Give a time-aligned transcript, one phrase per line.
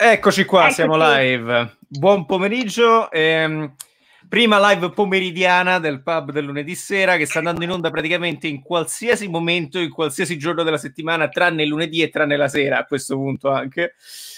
[0.00, 0.74] Eccoci qua, Eccoci.
[0.74, 1.78] siamo live.
[1.88, 3.10] Buon pomeriggio.
[3.10, 3.74] Ehm,
[4.28, 8.62] prima live pomeridiana del pub del lunedì sera che sta andando in onda praticamente in
[8.62, 12.84] qualsiasi momento, in qualsiasi giorno della settimana, tranne il lunedì e tranne la sera a
[12.84, 13.96] questo punto anche.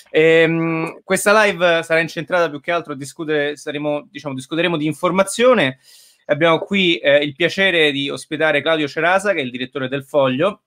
[0.09, 5.79] Ehm, questa live sarà incentrata più che altro a discutere, saremo, diciamo, discuteremo di informazione.
[6.25, 10.63] Abbiamo qui eh, il piacere di ospitare Claudio Cerasa, che è il direttore del Foglio.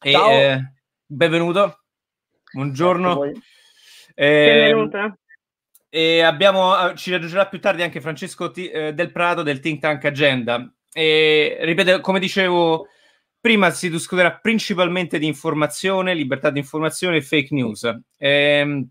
[0.00, 0.72] E, eh,
[1.06, 1.80] benvenuto.
[2.52, 3.32] Buongiorno.
[4.14, 4.74] Eh,
[5.94, 9.78] e abbiamo, ah, ci raggiungerà più tardi anche Francesco T- eh, Del Prato del think
[9.80, 10.72] tank Agenda.
[10.90, 12.86] E ripeto, come dicevo
[13.38, 17.84] prima, si discuterà principalmente di informazione, libertà di informazione e fake news.
[17.84, 18.88] E, ehm,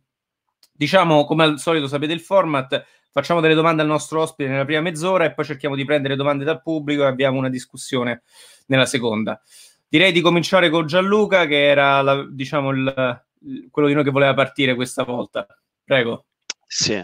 [0.72, 2.86] diciamo, come al solito, sapete il format.
[3.12, 6.44] Facciamo delle domande al nostro ospite nella prima mezz'ora e poi cerchiamo di prendere domande
[6.44, 8.22] dal pubblico e abbiamo una discussione
[8.68, 9.42] nella seconda.
[9.90, 13.24] Direi di cominciare con Gianluca, che era la, diciamo, il,
[13.70, 15.46] quello di noi che voleva partire questa volta.
[15.84, 16.26] Prego.
[16.68, 17.04] Sì.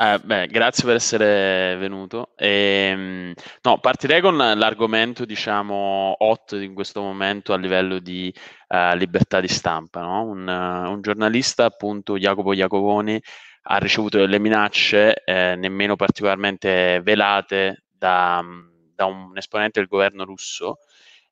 [0.00, 2.32] Eh, beh, grazie per essere venuto.
[2.36, 2.48] E,
[2.92, 8.32] ehm, no, partirei con l'argomento, diciamo, hot in questo momento a livello di
[8.68, 10.00] uh, libertà di stampa.
[10.02, 10.24] No?
[10.24, 13.20] Un, uh, un, giornalista, appunto, Jacopo Iacovoni,
[13.70, 18.42] ha ricevuto delle minacce eh, nemmeno particolarmente velate da,
[18.94, 20.78] da un esponente del governo russo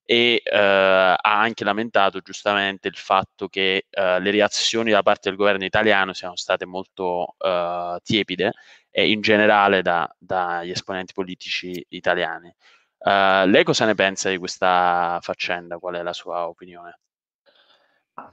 [0.07, 5.37] e eh, ha anche lamentato giustamente il fatto che eh, le reazioni da parte del
[5.37, 8.53] governo italiano siano state molto eh, tiepide
[8.91, 12.55] e in generale da, dagli esponenti politici italiani.
[12.99, 15.79] Uh, lei cosa ne pensa di questa faccenda?
[15.79, 16.99] Qual è la sua opinione?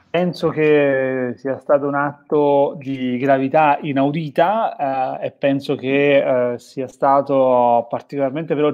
[0.10, 6.88] Penso che sia stato un atto di gravità inaudita uh, e penso che uh, sia
[6.88, 8.72] stato particolarmente però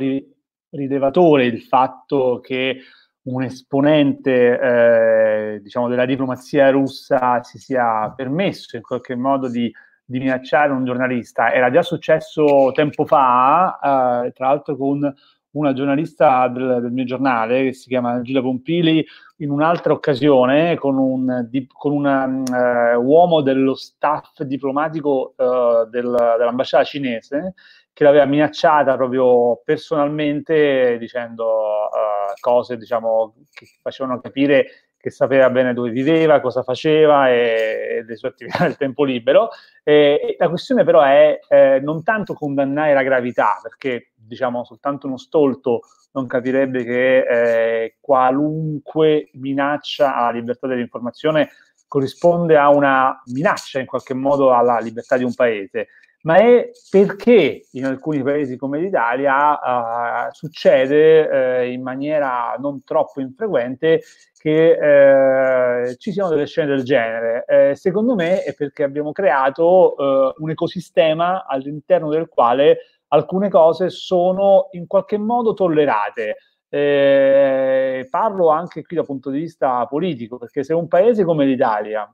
[0.71, 2.81] rilevatore il fatto che
[3.23, 9.71] un esponente eh, diciamo della diplomazia russa si sia permesso in qualche modo di,
[10.05, 11.53] di minacciare un giornalista.
[11.53, 15.13] Era già successo tempo fa, eh, tra l'altro con
[15.51, 19.03] una giornalista del, del, mio giornale che si chiama Giulia Pompili
[19.37, 26.35] in un'altra occasione con un di, con una, uh, uomo dello staff diplomatico uh, del,
[26.37, 27.55] dell'ambasciata cinese
[27.99, 34.67] che l'aveva minacciata proprio personalmente dicendo uh, cose diciamo, che facevano capire
[34.97, 39.49] che sapeva bene dove viveva, cosa faceva e, e le sue attività nel tempo libero.
[39.83, 45.17] E, la questione però è eh, non tanto condannare la gravità, perché diciamo soltanto uno
[45.17, 45.81] stolto
[46.13, 51.49] non capirebbe che eh, qualunque minaccia alla libertà dell'informazione
[51.85, 55.89] corrisponde a una minaccia in qualche modo alla libertà di un paese
[56.21, 63.21] ma è perché in alcuni paesi come l'Italia uh, succede uh, in maniera non troppo
[63.21, 64.01] infrequente
[64.37, 67.75] che uh, ci siano delle scene del genere.
[67.75, 72.77] Secondo me è perché abbiamo creato un ecosistema all'interno del quale
[73.09, 76.37] alcune cose sono in qualche modo tollerate.
[76.69, 82.07] Eh, parlo anche qui dal punto di vista politico, perché se un paese come l'Italia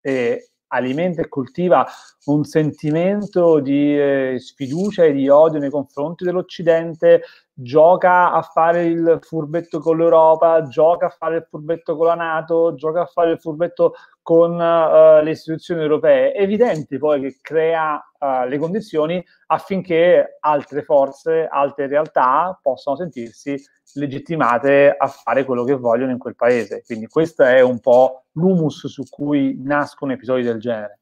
[0.00, 1.86] eh, alimenta e coltiva
[2.26, 9.18] un sentimento di eh, sfiducia e di odio nei confronti dell'Occidente, gioca a fare il
[9.20, 13.40] furbetto con l'Europa, gioca a fare il furbetto con la Nato, gioca a fare il
[13.40, 16.32] furbetto con uh, le istituzioni europee.
[16.32, 23.56] È evidente poi che crea uh, le condizioni affinché altre forze, altre realtà possano sentirsi
[23.94, 26.82] legittimate a fare quello che vogliono in quel paese.
[26.84, 31.00] Quindi questo è un po' l'humus su cui nascono episodi del genere.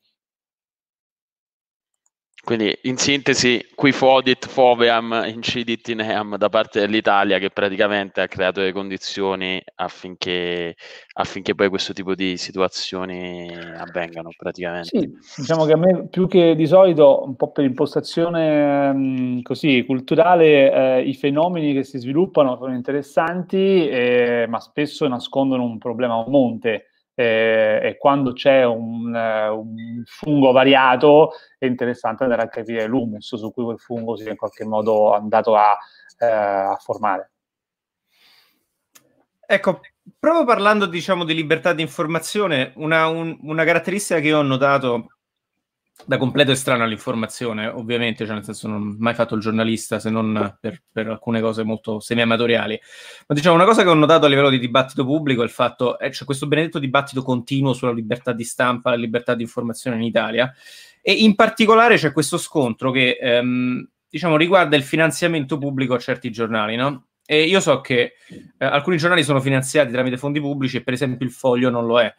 [2.44, 8.26] Quindi in sintesi, qui fodit foveam incidit in eam da parte dell'Italia che praticamente ha
[8.26, 10.74] creato le condizioni affinché,
[11.12, 14.88] affinché poi questo tipo di situazioni avvengano praticamente.
[14.98, 19.84] Sì, diciamo che a me più che di solito, un po' per impostazione mh, così
[19.86, 26.14] culturale, eh, i fenomeni che si sviluppano sono interessanti, eh, ma spesso nascondono un problema
[26.14, 32.48] a monte eh, e quando c'è un, uh, un, fungo variato è interessante andare a
[32.48, 35.76] capire l'humus su cui quel fungo si è in qualche modo andato a,
[36.18, 37.30] uh, a formare.
[39.44, 39.80] Ecco,
[40.18, 45.18] proprio parlando diciamo di libertà di informazione, una, un, una caratteristica che ho notato
[46.04, 50.10] da completo estraneo all'informazione, ovviamente, cioè nel senso non ho mai fatto il giornalista se
[50.10, 52.80] non per, per alcune cose molto semi-amatoriali.
[53.26, 55.98] Ma diciamo una cosa che ho notato a livello di dibattito pubblico è il fatto,
[55.98, 60.02] eh, c'è questo benedetto dibattito continuo sulla libertà di stampa, la libertà di informazione in
[60.02, 60.52] Italia
[61.00, 66.30] e in particolare c'è questo scontro che ehm, diciamo riguarda il finanziamento pubblico a certi
[66.30, 67.06] giornali, no?
[67.24, 68.14] E io so che
[68.58, 72.00] eh, alcuni giornali sono finanziati tramite fondi pubblici e per esempio il Foglio non lo
[72.00, 72.12] è.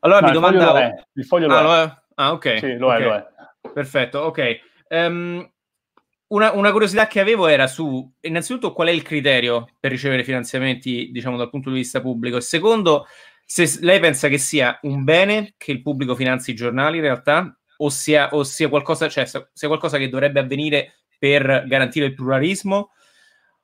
[0.00, 0.78] Allora no, mi domandavo...
[1.12, 1.56] Il Foglio lo è.
[1.56, 2.05] Il foglio lo ah, è.
[2.16, 2.58] Ah, ok.
[2.58, 3.00] Sì, lo okay.
[3.00, 3.26] è, lo è.
[3.72, 4.58] Perfetto, ok.
[4.88, 5.50] Um,
[6.28, 11.10] una, una, curiosità che avevo era su, innanzitutto, qual è il criterio per ricevere finanziamenti,
[11.12, 12.38] diciamo, dal punto di vista pubblico?
[12.38, 13.06] E secondo,
[13.44, 17.56] se lei pensa che sia un bene che il pubblico finanzi i giornali in realtà,
[17.78, 22.90] o sia, o sia qualcosa, cioè, sia qualcosa che dovrebbe avvenire per garantire il pluralismo,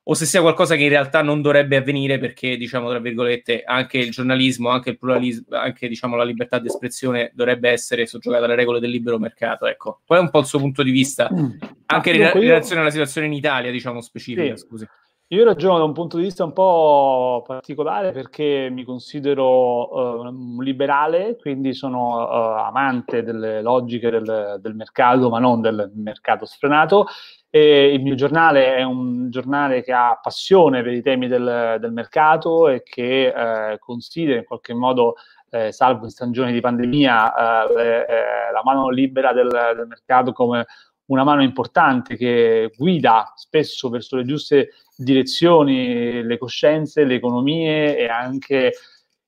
[0.04, 3.99] o se sia qualcosa che in realtà non dovrebbe avvenire perché, diciamo, tra virgolette, anche
[3.99, 8.56] il giornalismo, anche il pluralismo, anche diciamo, la libertà di espressione dovrebbe essere soggiogata alle
[8.56, 9.66] regole del libero mercato.
[9.66, 11.50] Ecco, qual è un po' il suo punto di vista, mm.
[11.87, 14.64] anche in ah, relazione alla situazione in Italia, diciamo, specifica, sì.
[14.66, 14.87] scusi.
[15.32, 20.62] Io ragiono da un punto di vista un po' particolare perché mi considero uh, un
[20.62, 27.06] liberale, quindi sono uh, amante delle logiche del, del, mercato, ma non del mercato sfrenato.
[27.49, 31.93] E il mio giornale è un giornale che ha passione per i temi del, del
[31.93, 35.14] mercato e che eh, considera in qualche modo,
[35.49, 40.67] eh, salvo in stagioni di pandemia, eh, la mano libera del, del mercato come
[41.06, 44.70] una mano importante che guida spesso verso le giuste
[45.02, 48.72] direzioni le coscienze, le economie e anche,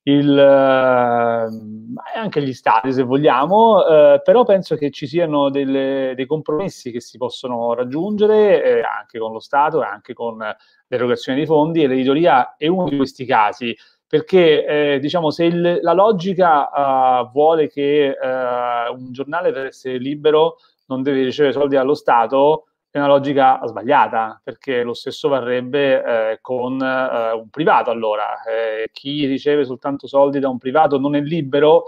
[0.03, 6.25] il, eh, anche gli stati, se vogliamo, eh, però penso che ci siano delle, dei
[6.25, 10.37] compromessi che si possono raggiungere eh, anche con lo Stato e anche con
[10.87, 13.75] l'erogazione dei fondi e l'editoria è uno di questi casi
[14.07, 16.69] perché eh, diciamo se il, la logica
[17.21, 20.57] uh, vuole che uh, un giornale per essere libero
[20.87, 26.37] non deve ricevere soldi dallo Stato, è una logica sbagliata, perché lo stesso varrebbe eh,
[26.39, 28.41] con eh, un privato allora.
[28.43, 31.87] Eh, chi riceve soltanto soldi da un privato non è libero,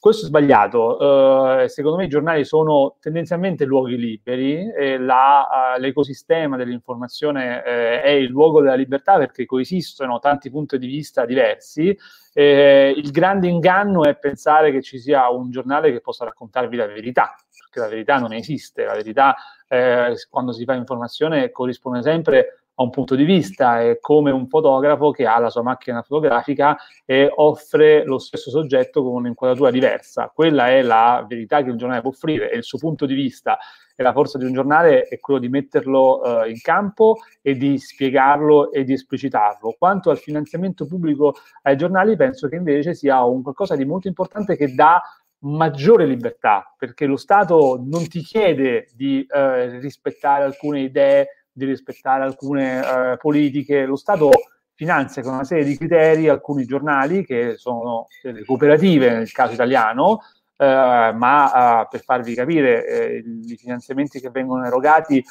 [0.00, 1.62] questo è sbagliato.
[1.62, 4.66] Eh, secondo me i giornali sono tendenzialmente luoghi liberi
[4.98, 10.86] la, uh, l'ecosistema dell'informazione eh, è il luogo della libertà perché coesistono tanti punti di
[10.86, 11.96] vista diversi.
[12.32, 16.86] Eh, il grande inganno è pensare che ci sia un giornale che possa raccontarvi la
[16.86, 19.34] verità, perché la verità non esiste, la verità
[19.66, 24.46] eh, quando si fa informazione corrisponde sempre a un punto di vista, è come un
[24.46, 30.30] fotografo che ha la sua macchina fotografica e offre lo stesso soggetto con un'inquadratura diversa.
[30.32, 33.58] Quella è la verità che il giornale può offrire, è il suo punto di vista
[33.96, 37.78] e la forza di un giornale è quello di metterlo eh, in campo e di
[37.78, 39.74] spiegarlo e di esplicitarlo.
[39.76, 44.56] Quanto al finanziamento pubblico ai giornali, penso che invece sia un qualcosa di molto importante
[44.56, 45.02] che dà
[45.40, 52.22] maggiore libertà, perché lo Stato non ti chiede di eh, rispettare alcune idee, di rispettare
[52.22, 54.30] alcune eh, politiche, lo Stato
[54.74, 60.20] finanzia con una serie di criteri alcuni giornali che sono delle cooperative nel caso italiano,
[60.56, 65.22] eh, ma eh, per farvi capire eh, i finanziamenti che vengono erogati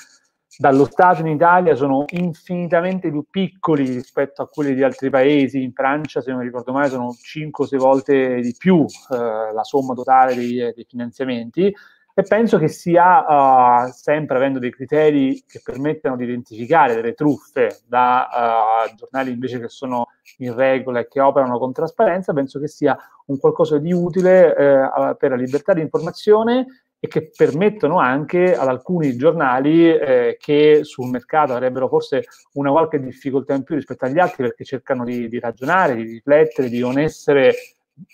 [0.57, 5.61] dallo Stato in Italia sono infinitamente più piccoli rispetto a quelli di altri paesi.
[5.61, 10.35] In Francia, se non ricordo male, sono 5-6 volte di più eh, la somma totale
[10.35, 11.73] dei, dei, finanziamenti.
[12.19, 17.81] E penso che sia uh, sempre avendo dei criteri che permettano di identificare delle truffe
[17.85, 22.67] da uh, giornali invece che sono in regola e che operano con trasparenza, penso che
[22.67, 22.97] sia
[23.27, 26.65] un qualcosa di utile eh, per la libertà di informazione
[26.99, 32.23] e che permettono anche ad alcuni giornali eh, che sul mercato avrebbero forse
[32.53, 36.67] una qualche difficoltà in più rispetto agli altri perché cercano di, di ragionare, di riflettere,
[36.67, 37.53] di non essere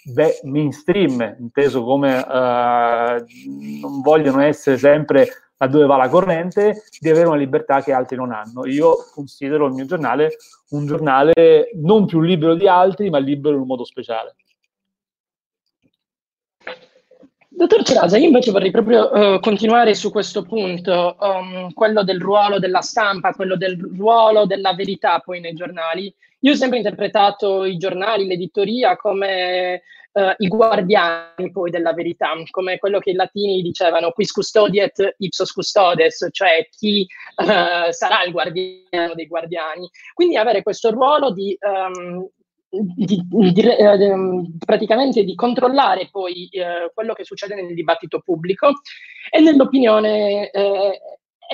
[0.06, 3.26] beh, mainstream, inteso come eh,
[3.82, 8.18] non vogliono essere sempre a dove va la corrente, di avere una libertà che altri
[8.18, 8.66] non hanno.
[8.66, 10.36] Io considero il mio giornale
[10.70, 14.36] un giornale non più libero di altri, ma libero in un modo speciale.
[17.56, 22.58] Dottor Cerasa, io invece vorrei proprio uh, continuare su questo punto, um, quello del ruolo
[22.58, 26.14] della stampa, quello del ruolo della verità poi nei giornali.
[26.40, 29.84] Io ho sempre interpretato i giornali, l'editoria come
[30.14, 35.52] uh, i guardiani poi della verità, come quello che i latini dicevano quis custodiet ipsos
[35.52, 39.88] custodes, cioè chi uh, sarà il guardiano dei guardiani.
[40.16, 42.28] Quindi avere questo ruolo di um,
[42.96, 44.18] di, di, eh,
[44.66, 48.72] praticamente di controllare poi eh, quello che succede nel dibattito pubblico.
[49.30, 51.00] E nell'opinione eh,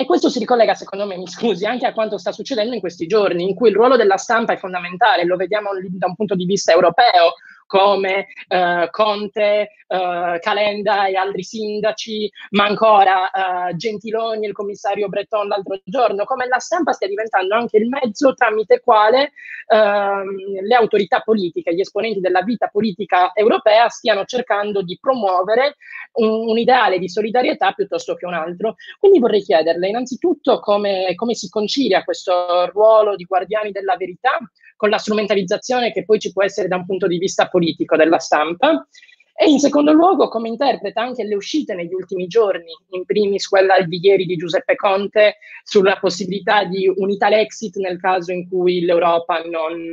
[0.00, 3.06] e questo si ricollega, secondo me, mi scusi, anche a quanto sta succedendo in questi
[3.06, 6.46] giorni, in cui il ruolo della stampa è fondamentale, lo vediamo da un punto di
[6.46, 7.34] vista europeo,
[7.70, 13.30] come eh, Conte, eh, Calenda e altri sindaci, ma ancora
[13.68, 17.86] eh, Gentiloni e il commissario Breton l'altro giorno, come la stampa stia diventando anche il
[17.86, 19.30] mezzo tramite quale
[19.68, 25.76] ehm, le autorità politiche, gli esponenti della vita politica europea stiano cercando di promuovere
[26.14, 28.74] un, un ideale di solidarietà piuttosto che un altro.
[28.98, 34.40] Quindi vorrei chiederle innanzitutto come, come si concilia questo ruolo di guardiani della verità
[34.80, 38.18] con la strumentalizzazione che poi ci può essere da un punto di vista politico della
[38.18, 38.88] stampa
[39.34, 43.78] E in secondo luogo, come interpreta anche le uscite negli ultimi giorni, in primis quella
[43.82, 49.42] di ieri di Giuseppe Conte sulla possibilità di un Italexit nel caso in cui l'Europa
[49.42, 49.90] non,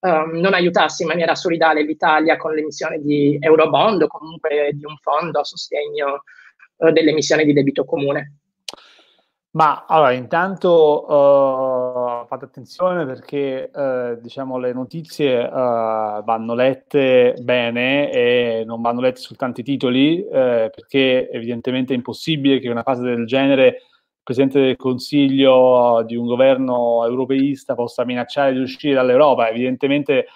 [0.00, 4.84] uh, um, non aiutasse in maniera solidale l'Italia con l'emissione di Eurobond o comunque di
[4.84, 6.22] un fondo a sostegno
[6.78, 8.41] uh, dell'emissione di debito comune.
[9.54, 18.10] Ma allora, intanto uh, fate attenzione perché uh, diciamo le notizie uh, vanno lette bene
[18.10, 23.26] e non vanno lette soltanto i titoli, perché evidentemente è impossibile che una fase del
[23.26, 29.50] genere il Presidente del Consiglio di un governo europeista possa minacciare di uscire dall'Europa.
[29.50, 30.28] Evidentemente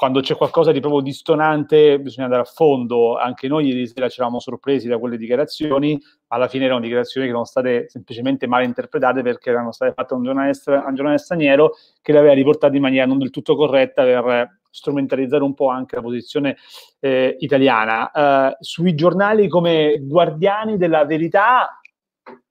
[0.00, 3.18] quando c'è qualcosa di proprio distonante bisogna andare a fondo.
[3.18, 7.32] Anche noi ieri sera ci eravamo sorpresi da quelle dichiarazioni, alla fine erano dichiarazioni che
[7.32, 11.18] erano state semplicemente mal interpretate perché erano state fatte a un giornale, a un giornale
[11.18, 15.68] straniero che le aveva riportate in maniera non del tutto corretta per strumentalizzare un po'
[15.68, 16.56] anche la posizione
[16.98, 18.10] eh, italiana.
[18.14, 21.78] Uh, sui giornali come guardiani della verità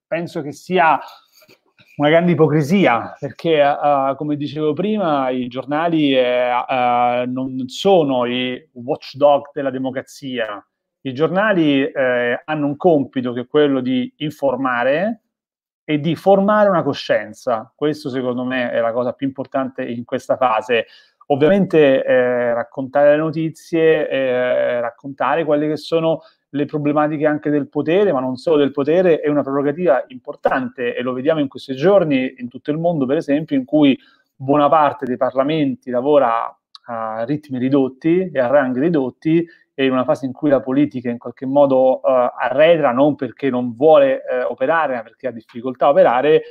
[0.05, 0.99] penso che sia
[1.99, 9.49] una grande ipocrisia, perché uh, come dicevo prima, i giornali uh, non sono i watchdog
[9.53, 10.65] della democrazia.
[11.01, 15.21] I giornali eh, hanno un compito che è quello di informare
[15.85, 17.71] e di formare una coscienza.
[17.73, 20.87] Questo secondo me è la cosa più importante in questa fase.
[21.27, 22.03] Ovviamente
[22.53, 26.19] raccontare le notizie, raccontare quelle che sono
[26.51, 31.01] le problematiche anche del potere, ma non solo del potere, è una prerogativa importante e
[31.01, 33.97] lo vediamo in questi giorni in tutto il mondo, per esempio, in cui
[34.35, 36.53] buona parte dei parlamenti lavora
[36.85, 41.09] a ritmi ridotti e a ranghi ridotti e in una fase in cui la politica
[41.09, 45.85] in qualche modo uh, arredra, non perché non vuole uh, operare, ma perché ha difficoltà
[45.85, 46.41] a operare,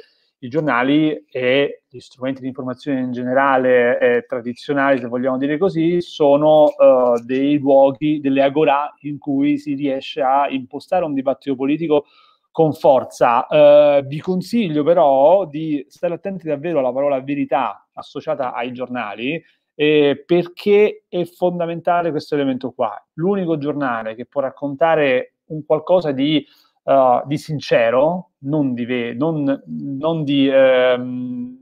[0.40, 6.00] i giornali e gli strumenti di informazione in generale eh, tradizionali, se vogliamo dire così,
[6.00, 12.04] sono uh, dei luoghi, delle agorà in cui si riesce a impostare un dibattito politico
[12.50, 13.46] con forza.
[13.48, 19.42] Uh, vi consiglio però di stare attenti davvero alla parola verità associata ai giornali,
[19.74, 22.92] eh, perché è fondamentale questo elemento qua.
[23.14, 26.44] L'unico giornale che può raccontare un qualcosa di
[26.88, 31.56] uh, di sincero, non, di, ve- non, non, di, ehm,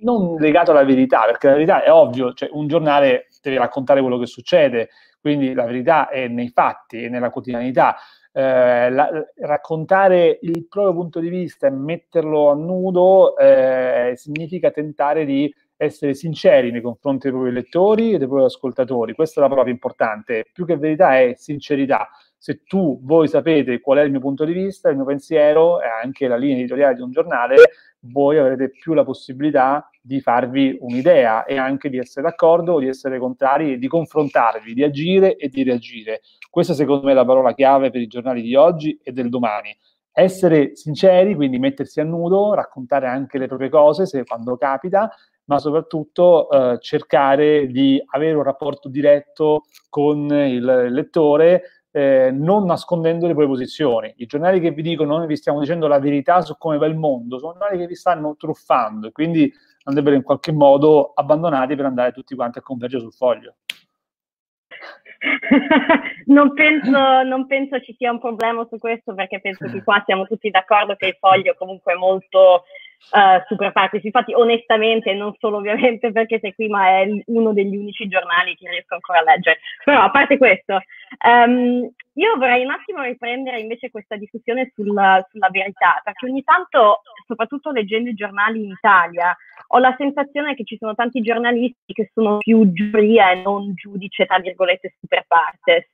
[0.00, 4.18] non legato alla verità, perché la verità è ovvio, cioè un giornale deve raccontare quello
[4.18, 4.88] che succede,
[5.20, 7.96] quindi la verità è nei fatti, è nella quotidianità.
[8.32, 15.24] Eh, la, raccontare il proprio punto di vista e metterlo a nudo eh, significa tentare
[15.24, 19.14] di essere sinceri nei confronti dei propri lettori e dei propri ascoltatori.
[19.14, 20.44] Questa è la prova importante.
[20.52, 22.08] Più che verità è sincerità
[22.42, 25.84] se tu, voi sapete qual è il mio punto di vista, il mio pensiero e
[26.02, 27.56] anche la linea editoriale di un giornale,
[28.04, 32.88] voi avrete più la possibilità di farvi un'idea e anche di essere d'accordo o di
[32.88, 36.22] essere contrari e di confrontarvi, di agire e di reagire.
[36.48, 39.76] Questa secondo me è la parola chiave per i giornali di oggi e del domani.
[40.10, 45.10] Essere sinceri, quindi mettersi a nudo, raccontare anche le proprie cose se quando capita,
[45.44, 53.26] ma soprattutto eh, cercare di avere un rapporto diretto con il lettore eh, non nascondendo
[53.26, 54.12] le proprie posizioni.
[54.16, 56.96] I giornali che vi dicono noi vi stiamo dicendo la verità su come va il
[56.96, 59.52] mondo, sono giornali che vi stanno truffando e quindi
[59.84, 63.56] andrebbero in qualche modo abbandonati per andare tutti quanti a convergere sul foglio.
[66.26, 70.24] non, penso, non, penso, ci sia un problema su questo perché penso che qua siamo
[70.26, 72.64] tutti d'accordo che il foglio comunque è molto
[73.12, 74.04] uh, super partes.
[74.04, 78.68] Infatti, onestamente, non solo ovviamente perché sei qui, ma è uno degli unici giornali che
[78.68, 79.60] riesco ancora a leggere.
[79.84, 80.80] Però, a parte questo,
[81.26, 87.02] um, io vorrei un attimo riprendere invece questa discussione sulla, sulla verità, perché ogni tanto,
[87.26, 89.34] soprattutto leggendo i giornali in Italia,
[89.68, 94.26] ho la sensazione che ci sono tanti giornalisti che sono più giuria e non giudice,
[94.26, 95.86] tra virgolette, super partes.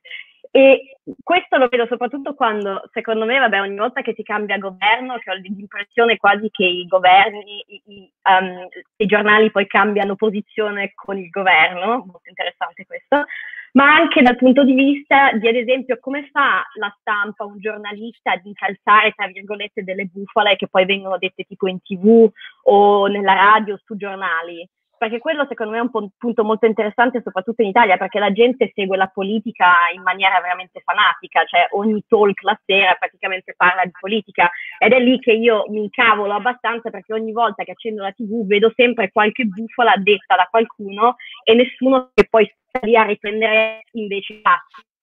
[0.51, 5.17] E questo lo vedo soprattutto quando, secondo me, vabbè, ogni volta che si cambia governo,
[5.17, 10.91] che ho l'impressione quasi che i governi, i, i, um, i giornali poi cambiano posizione
[10.93, 13.25] con il governo, molto interessante questo,
[13.73, 18.31] ma anche dal punto di vista di, ad esempio, come fa la stampa, un giornalista
[18.31, 22.29] ad incalzare, tra virgolette, delle bufale che poi vengono dette tipo in tv
[22.63, 27.61] o nella radio su giornali perché quello secondo me è un punto molto interessante soprattutto
[27.61, 32.41] in Italia perché la gente segue la politica in maniera veramente fanatica, cioè ogni talk
[32.41, 34.49] la sera praticamente parla di politica
[34.79, 38.45] ed è lì che io mi incavolo abbastanza perché ogni volta che accendo la tv
[38.45, 43.83] vedo sempre qualche bufala detta da qualcuno e nessuno che poi sta lì a riprendere
[43.91, 44.96] invece i fatti.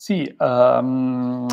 [0.00, 1.44] Sì, um,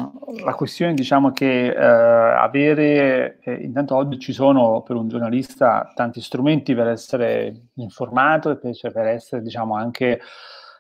[0.44, 6.22] la questione diciamo che uh, avere, eh, intanto oggi ci sono per un giornalista tanti
[6.22, 10.22] strumenti per essere informato e per, cioè per essere diciamo anche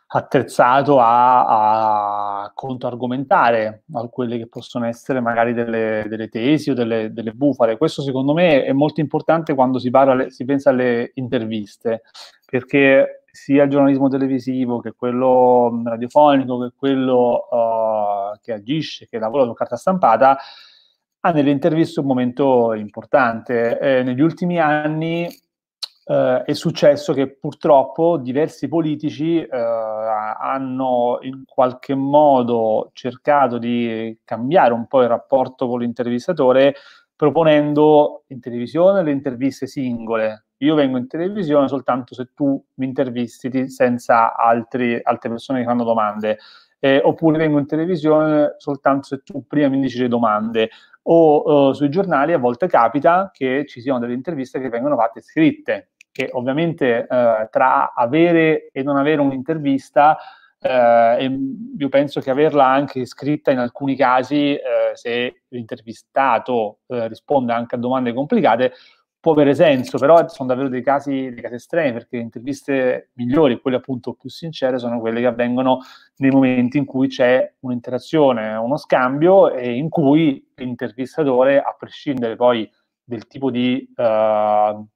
[0.05, 7.11] attrezzato a, a controargomentare a quelle che possono essere magari delle, delle tesi o delle,
[7.13, 7.77] delle, bufale.
[7.77, 12.03] Questo secondo me è molto importante quando si, parla, si pensa alle interviste,
[12.45, 19.45] perché sia il giornalismo televisivo che quello radiofonico che quello uh, che agisce, che lavora
[19.45, 20.37] su carta stampata,
[21.19, 23.77] ha nelle interviste un momento importante.
[23.79, 25.27] Eh, negli ultimi anni
[26.07, 34.73] eh, è successo che purtroppo diversi politici eh, hanno in qualche modo cercato di cambiare
[34.73, 36.75] un po' il rapporto con l'intervistatore
[37.15, 40.44] proponendo in televisione le interviste singole.
[40.57, 45.83] Io vengo in televisione soltanto se tu mi intervisti senza altri, altre persone che fanno
[45.83, 46.37] domande.
[46.79, 50.69] Eh, oppure vengo in televisione soltanto se tu prima mi dici le domande
[51.03, 55.21] o uh, sui giornali a volte capita che ci siano delle interviste che vengono fatte
[55.21, 60.17] scritte che ovviamente eh, tra avere e non avere un'intervista,
[60.61, 61.29] eh,
[61.77, 64.61] io penso che averla anche scritta in alcuni casi, eh,
[64.93, 68.71] se l'intervistato eh, risponde anche a domande complicate,
[69.25, 73.59] può avere senso, però sono davvero dei casi, dei casi estremi, perché le interviste migliori,
[73.59, 75.79] quelle appunto più sincere, sono quelle che avvengono
[76.17, 82.69] nei momenti in cui c'è un'interazione, uno scambio e in cui l'intervistatore, a prescindere poi
[83.03, 84.87] del tipo di uh,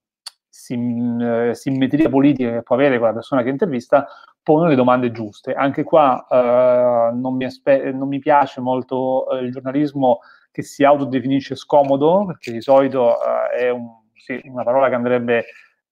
[0.47, 4.07] sim, eh, simmetria politica che può avere quella persona che intervista,
[4.43, 5.53] pone le domande giuste.
[5.53, 10.19] Anche qua eh, non, mi aspe- non, mi piace molto eh, il giornalismo
[10.51, 13.15] che si autodefinisce scomodo, perché di solito
[13.49, 13.98] è un,
[14.29, 15.45] sì, una parola che andrebbe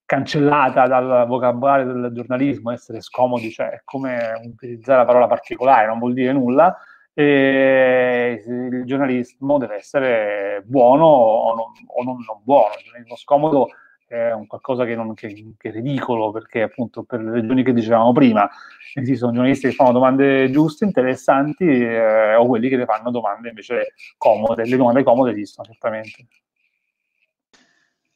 [0.06, 5.98] cancellata dal vocabolario del giornalismo, essere scomodi, cioè è come utilizzare la parola particolare, non
[5.98, 6.78] vuol dire nulla.
[7.14, 12.76] E il giornalismo deve essere buono o non, o non, non buono.
[12.78, 13.70] Il giornalismo scomodo
[14.06, 17.74] è un qualcosa che, non, che, che, è ridicolo perché appunto per le ragioni che
[17.74, 18.50] dicevamo prima
[18.94, 23.94] esistono giornalisti che fanno domande giuste, interessanti eh, o quelli che le fanno domande invece
[24.18, 26.28] comode, le domande comode esistono certamente.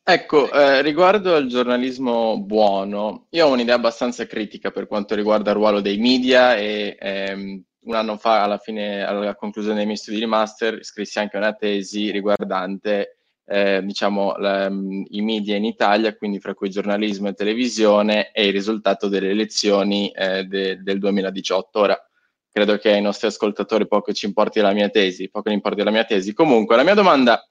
[0.03, 5.57] Ecco, eh, riguardo al giornalismo buono, io ho un'idea abbastanza critica per quanto riguarda il
[5.57, 10.17] ruolo dei media e ehm, un anno fa, alla fine, alla conclusione dei miei studi
[10.17, 16.15] di master, scrissi anche una tesi riguardante eh, diciamo, la, mm, i media in Italia,
[16.15, 21.79] quindi fra cui giornalismo e televisione, e il risultato delle elezioni eh, de, del 2018.
[21.79, 22.09] Ora,
[22.51, 25.91] credo che ai nostri ascoltatori poco ci importi la mia tesi, poco ne importi la
[25.91, 26.33] mia tesi.
[26.33, 27.45] Comunque, la mia domanda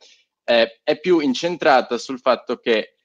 [0.50, 2.96] eh, è più incentrata sul fatto che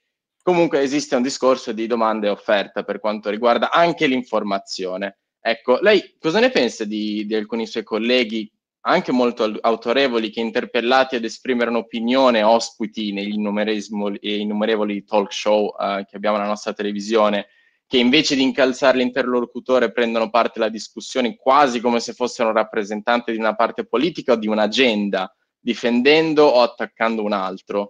[0.41, 5.19] comunque esiste un discorso di domanda e offerta per quanto riguarda anche l'informazione.
[5.39, 8.51] Ecco, lei cosa ne pensa di, di alcuni suoi colleghi
[8.87, 16.15] anche molto autorevoli che interpellati ad esprimere un'opinione ospiti negli innumerevoli talk show uh, che
[16.15, 17.47] abbiamo nella nostra televisione,
[17.87, 23.31] che invece di incalzare l'interlocutore prendono parte alla discussione quasi come se fossero un rappresentante
[23.31, 25.31] di una parte politica o di un'agenda,
[25.65, 27.87] difendendo o attaccando un altro.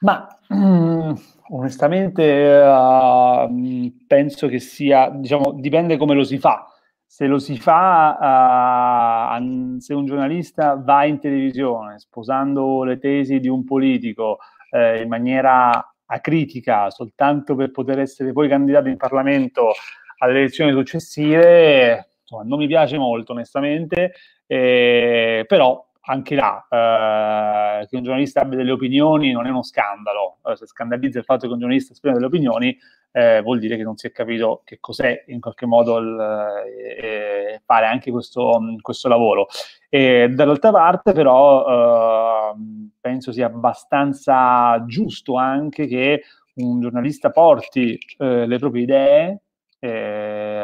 [0.00, 1.12] Ma mm,
[1.48, 2.22] onestamente
[2.62, 6.68] uh, penso che sia, diciamo, dipende come lo si fa
[7.06, 13.46] se lo si fa, uh, se un giornalista va in televisione sposando le tesi di
[13.46, 14.38] un politico
[14.70, 19.74] eh, in maniera acritica soltanto per poter essere poi candidato in Parlamento
[20.18, 24.14] alle elezioni successive, insomma, non mi piace molto onestamente,
[24.46, 30.38] eh, però anche là eh, che un giornalista abbia delle opinioni non è uno scandalo,
[30.44, 32.76] eh, se scandalizza il fatto che un giornalista esprima delle opinioni
[33.16, 36.62] eh, vuol dire che non si è capito che cos'è in qualche modo il,
[37.00, 39.46] eh, fare anche questo, questo lavoro.
[39.88, 42.54] E dall'altra parte però eh,
[43.00, 46.22] penso sia abbastanza giusto anche che
[46.54, 49.42] un giornalista porti eh, le proprie idee,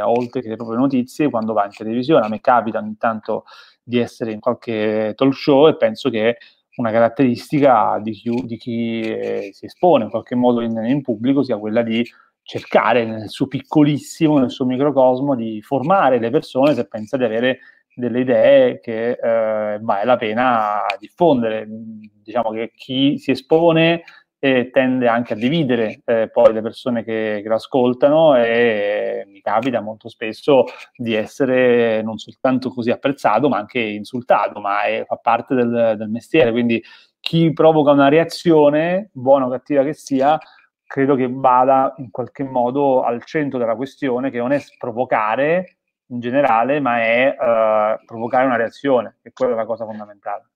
[0.09, 2.27] oltre che le proprie notizie, quando va in televisione.
[2.27, 3.45] A me capita ogni tanto
[3.83, 6.37] di essere in qualche talk show e penso che
[6.77, 11.43] una caratteristica di chi, di chi eh, si espone in qualche modo in, in pubblico
[11.43, 12.05] sia quella di
[12.43, 17.59] cercare nel suo piccolissimo, nel suo microcosmo, di formare le persone se pensa di avere
[17.95, 21.67] delle idee che eh, vale la pena diffondere.
[21.69, 24.03] Diciamo che chi si espone
[24.41, 29.41] eh, tende anche a dividere eh, poi le persone che, che lo ascoltano e mi
[29.43, 30.65] capita molto spesso
[30.97, 36.09] di essere non soltanto così apprezzato ma anche insultato, ma è, fa parte del, del
[36.09, 36.83] mestiere, quindi
[37.21, 40.39] chi provoca una reazione, buona o cattiva che sia,
[40.87, 45.77] credo che vada in qualche modo al centro della questione, che non è provocare
[46.07, 50.49] in generale, ma è uh, provocare una reazione, e quella è la cosa fondamentale.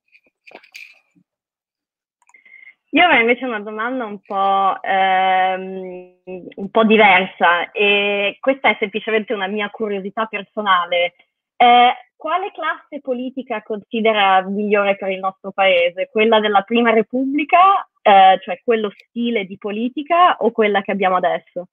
[2.95, 6.13] Io avrei invece una domanda un po', ehm,
[6.55, 11.15] un po', diversa e questa è semplicemente una mia curiosità personale.
[11.57, 16.09] Eh, quale classe politica considera migliore per il nostro paese?
[16.09, 21.67] Quella della Prima Repubblica, eh, cioè quello stile di politica, o quella che abbiamo adesso?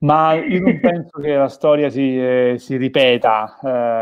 [0.00, 3.58] Ma io non penso che la storia si, eh, si ripeta,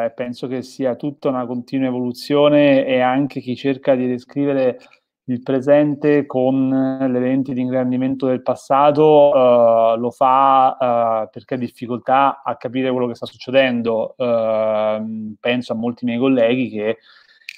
[0.07, 4.79] eh, penso che sia tutta una continua evoluzione e anche chi cerca di descrivere
[5.27, 10.77] il presente con le lenti di ingrandimento del passato uh, lo fa
[11.25, 14.15] uh, perché ha difficoltà a capire quello che sta succedendo.
[14.17, 16.99] Uh, penso a molti miei colleghi che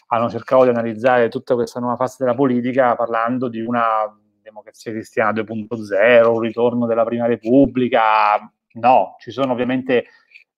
[0.08, 5.32] hanno cercato di analizzare tutta questa nuova fase della politica parlando di una democrazia cristiana
[5.32, 8.38] 2.0, un ritorno della Prima Repubblica.
[8.74, 10.04] No, ci sono ovviamente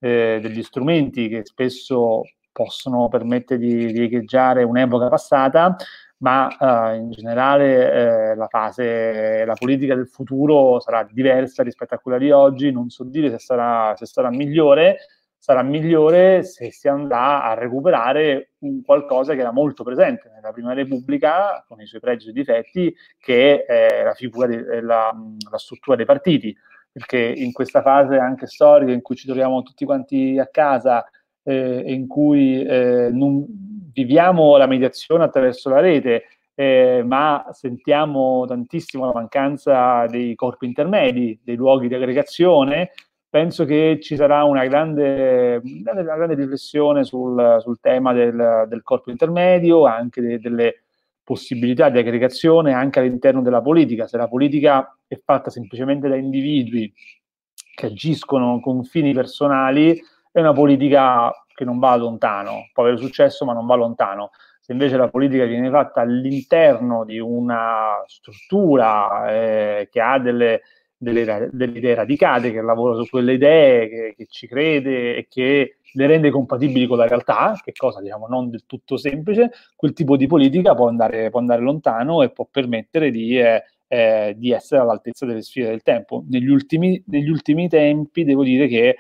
[0.01, 2.23] eh, degli strumenti che spesso
[2.57, 5.77] possono permettere di riecheggiare un'epoca passata,
[6.19, 7.93] ma uh, in generale
[8.31, 12.89] eh, la fase, la politica del futuro sarà diversa rispetto a quella di oggi, non
[12.89, 14.97] so dire se sarà, se sarà migliore,
[15.37, 20.73] sarà migliore se si andrà a recuperare un qualcosa che era molto presente nella Prima
[20.73, 25.15] Repubblica, con i suoi pregi e difetti, che è la, figura di, la,
[25.51, 26.57] la struttura dei partiti,
[26.91, 31.05] perché in questa fase anche storica in cui ci troviamo tutti quanti a casa
[31.47, 33.11] eh, in cui eh,
[33.93, 41.39] viviamo la mediazione attraverso la rete, eh, ma sentiamo tantissimo la mancanza dei corpi intermedi,
[41.43, 42.91] dei luoghi di aggregazione,
[43.29, 49.11] penso che ci sarà una grande, una grande riflessione sul, sul tema del, del, corpo
[49.11, 50.83] intermedio, anche de, delle
[51.23, 54.07] possibilità di aggregazione anche all'interno della politica.
[54.09, 56.93] Se la politica è fatta semplicemente da individui
[57.75, 60.01] che agiscono con fini personali,
[60.37, 64.31] è una politica che non va lontano, può avere successo ma non va lontano.
[64.61, 70.61] Se invece la politica viene fatta all'interno di una struttura eh, che ha delle,
[70.95, 75.79] delle, delle, idee radicate, che lavora su quelle idee, che, che, ci crede e che
[75.95, 80.19] le rende compatibili con la realtà, che cosa diciamo non del tutto semplice, quel tipo
[80.19, 84.83] di politica può andare, può andare lontano e può permettere di, eh, eh, di essere
[84.83, 86.25] all'altezza delle sfide del tempo.
[86.29, 88.97] Negli ultimi, negli ultimi tempi devo dire che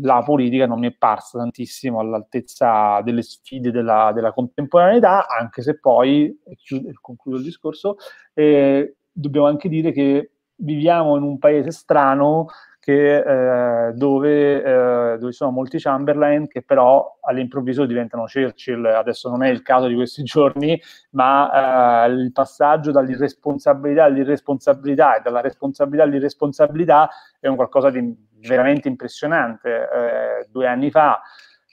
[0.00, 5.78] la politica non mi è parsa tantissimo all'altezza delle sfide della, della contemporaneità, anche se
[5.78, 6.56] poi, e
[7.00, 7.96] concludo il discorso,
[8.32, 12.46] eh, dobbiamo anche dire che viviamo in un paese strano
[12.84, 18.84] che, eh, dove, eh, dove, sono molti Chamberlain che però all'improvviso diventano Churchill.
[18.84, 20.78] Adesso non è il caso di questi giorni,
[21.12, 27.08] ma eh, il passaggio dall'irresponsabilità all'irresponsabilità e dalla responsabilità all'irresponsabilità
[27.40, 28.14] è un qualcosa di
[28.46, 29.68] veramente impressionante.
[29.70, 31.20] Eh, due anni fa,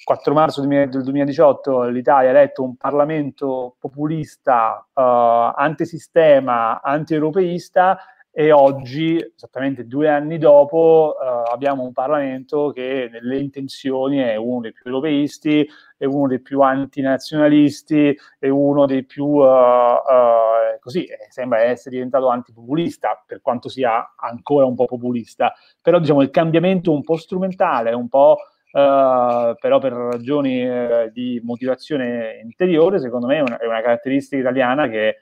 [0.04, 8.00] 4 marzo del 2018, l'Italia ha eletto un Parlamento populista, uh, antisistema, anti-europeista
[8.34, 14.62] e oggi, esattamente due anni dopo, uh, abbiamo un Parlamento che nelle intenzioni è uno
[14.62, 15.68] dei più europeisti,
[15.98, 22.30] è uno dei più antinazionalisti, è uno dei più, uh, uh, così, sembra essere diventato
[22.30, 27.92] antipopulista, per quanto sia ancora un po' populista, però diciamo il cambiamento un po' strumentale,
[27.92, 28.38] un po'
[28.72, 30.66] Uh, però per ragioni
[31.12, 35.18] di motivazione interiore, secondo me è una, è una, caratteristica italiana che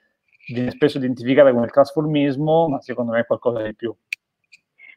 [0.53, 3.93] viene spesso identificata come il trasformismo, ma secondo me è qualcosa di più.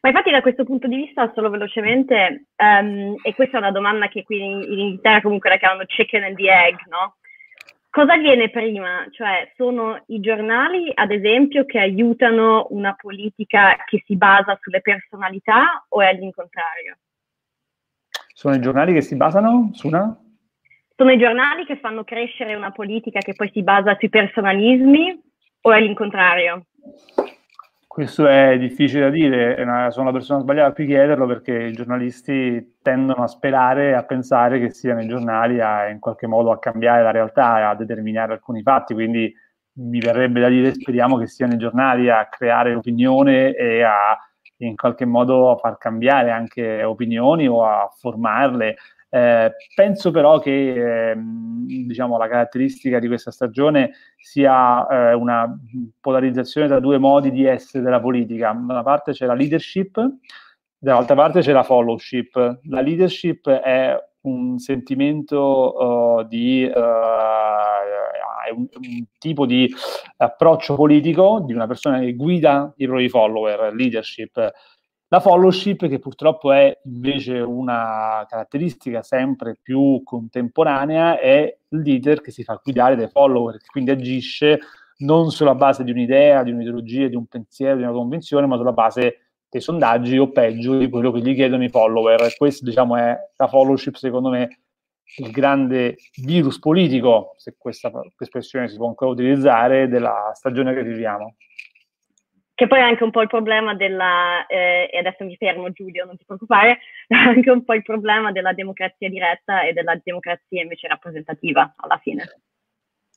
[0.01, 4.09] Ma infatti da questo punto di vista, solo velocemente, um, e questa è una domanda
[4.09, 7.15] che qui in, in Inghilterra comunque la chiamano chicken and the egg, no?
[7.89, 9.07] Cosa viene prima?
[9.11, 15.85] Cioè, sono i giornali, ad esempio, che aiutano una politica che si basa sulle personalità
[15.87, 16.97] o è all'incontrario?
[18.33, 20.19] Sono i giornali che si basano su una?
[20.95, 25.31] Sono i giornali che fanno crescere una politica che poi si basa sui personalismi
[25.65, 26.65] o è l'incontrario?
[27.87, 29.55] Questo è difficile da dire,
[29.91, 34.03] sono la persona sbagliata a cui chiederlo perché i giornalisti tendono a sperare e a
[34.03, 38.33] pensare che siano i giornali a, in qualche modo a cambiare la realtà a determinare
[38.33, 39.31] alcuni fatti, quindi
[39.75, 44.17] mi verrebbe da dire speriamo che siano i giornali a creare opinione e a
[44.57, 48.75] in qualche modo far cambiare anche opinioni o a formarle.
[49.13, 55.55] Eh, penso però che eh, diciamo, la caratteristica di questa stagione sia eh, una
[56.01, 58.51] polarizzazione tra due modi di essere della politica.
[58.53, 60.03] Da una parte c'è la leadership,
[60.79, 62.59] dall'altra parte c'è la followship.
[62.63, 66.79] La leadership è un sentimento uh, di uh,
[68.55, 69.71] un, un, tipo di
[70.17, 74.51] approccio politico di una persona che guida i propri follower, leadership
[75.13, 82.31] la followship, che purtroppo è invece una caratteristica sempre più contemporanea, è il leader che
[82.31, 84.59] si fa guidare dai follower, quindi agisce
[84.99, 88.71] non sulla base di un'idea, di un'ideologia, di un pensiero, di una convinzione, ma sulla
[88.71, 92.35] base dei sondaggi o peggio di quello che gli chiedono i follower.
[92.35, 94.61] Questo, diciamo, è la followership, secondo me,
[95.17, 101.35] il grande virus politico, se questa espressione si può ancora utilizzare, della stagione che viviamo.
[102.55, 106.05] Che poi è anche un po' il problema della, eh, e adesso mi fermo Giulio,
[106.05, 110.61] non ti preoccupare, è anche un po' il problema della democrazia diretta e della democrazia
[110.61, 112.23] invece rappresentativa alla fine.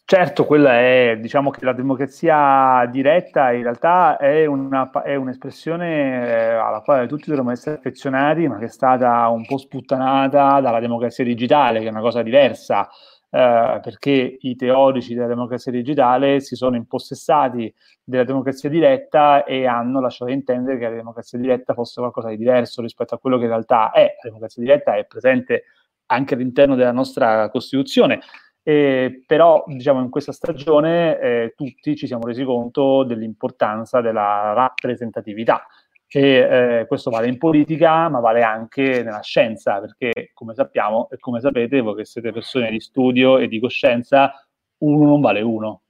[0.08, 6.50] Certo, quella è, diciamo che la democrazia diretta in realtà è, una, è un'espressione eh,
[6.52, 11.24] alla quale tutti dovremmo essere affezionati, ma che è stata un po' sputtanata dalla democrazia
[11.24, 12.88] digitale, che è una cosa diversa,
[13.30, 20.00] eh, perché i teorici della democrazia digitale si sono impossessati della democrazia diretta e hanno
[20.00, 23.50] lasciato intendere che la democrazia diretta fosse qualcosa di diverso rispetto a quello che in
[23.50, 24.02] realtà è.
[24.22, 25.64] La democrazia diretta è presente
[26.06, 28.20] anche all'interno della nostra Costituzione
[28.68, 35.64] eh, però diciamo in questa stagione eh, tutti ci siamo resi conto dell'importanza della rappresentatività
[36.08, 41.18] e eh, questo vale in politica ma vale anche nella scienza perché come sappiamo e
[41.18, 44.32] come sapete voi che siete persone di studio e di coscienza
[44.78, 45.82] uno non vale uno.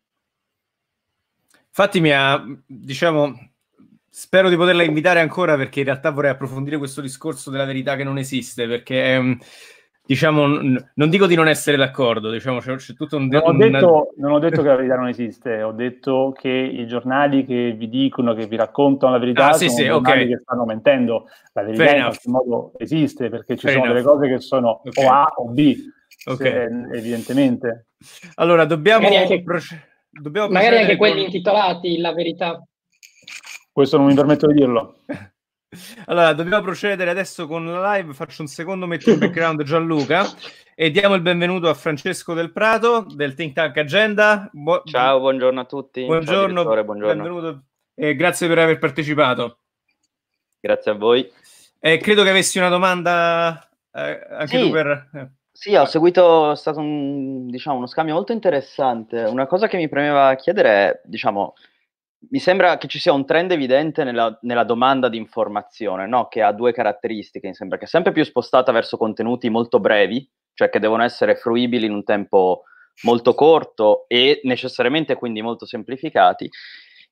[1.68, 3.50] Infatti mi ha diciamo
[4.08, 8.04] spero di poterla invitare ancora perché in realtà vorrei approfondire questo discorso della verità che
[8.04, 9.38] non esiste perché ehm,
[10.06, 13.26] diciamo, non dico di non essere d'accordo, diciamo, c'è, c'è tutto un...
[13.26, 16.86] Non ho, detto, non ho, detto, che la verità non esiste, ho detto che i
[16.86, 20.28] giornali che vi dicono, che vi raccontano la verità, ah, sì, sono sì, giornali okay.
[20.28, 21.28] che stanno mentendo.
[21.52, 22.20] La verità Fair in enough.
[22.22, 23.96] qualche modo esiste, perché ci Fair sono enough.
[23.96, 25.04] delle cose che sono okay.
[25.04, 25.76] o A o B,
[26.26, 26.50] okay.
[26.50, 27.86] se, evidentemente.
[28.36, 29.02] Allora, dobbiamo...
[29.02, 32.64] Magari anche, proce- dobbiamo magari anche quelli intitolati La verità.
[33.72, 34.98] Questo non mi permetto di dirlo.
[36.06, 38.14] Allora, dobbiamo procedere adesso con la live.
[38.14, 40.24] Faccio un secondo metto in background Gianluca
[40.74, 44.48] e diamo il benvenuto a Francesco Del Prato del Think Tank Agenda.
[44.52, 46.04] Bu- Ciao, buongiorno a tutti.
[46.04, 47.22] Buongiorno, Ciao, buongiorno.
[47.22, 47.62] benvenuto
[47.94, 49.58] e grazie per aver partecipato.
[50.60, 51.28] Grazie a voi.
[51.80, 54.62] Eh, credo che avessi una domanda eh, anche sì.
[54.62, 55.08] tu per...
[55.14, 55.28] Eh.
[55.50, 59.22] Sì, ho seguito, è stato un, diciamo, uno scambio molto interessante.
[59.22, 61.54] Una cosa che mi premeva chiedere è, diciamo,
[62.30, 66.28] mi sembra che ci sia un trend evidente nella, nella domanda di informazione, no?
[66.28, 70.28] che ha due caratteristiche, mi sembra che è sempre più spostata verso contenuti molto brevi,
[70.54, 72.62] cioè che devono essere fruibili in un tempo
[73.02, 76.48] molto corto e necessariamente quindi molto semplificati,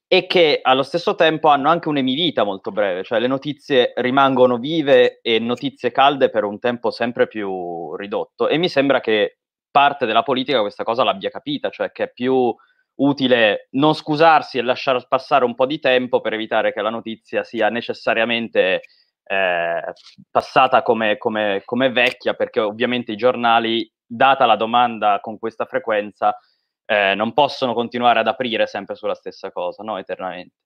[0.06, 5.20] e che allo stesso tempo hanno anche un'emivita molto breve, cioè le notizie rimangono vive
[5.22, 8.48] e notizie calde per un tempo sempre più ridotto.
[8.48, 9.38] E mi sembra che
[9.70, 12.54] parte della politica questa cosa l'abbia capita, cioè che è più
[12.96, 17.42] utile non scusarsi e lasciare passare un po' di tempo per evitare che la notizia
[17.42, 18.82] sia necessariamente
[19.24, 19.82] eh,
[20.30, 26.36] passata come, come, come, vecchia, perché ovviamente i giornali, data la domanda con questa frequenza,
[26.84, 29.96] eh, non possono continuare ad aprire sempre sulla stessa cosa, no?
[29.98, 30.56] eternamente.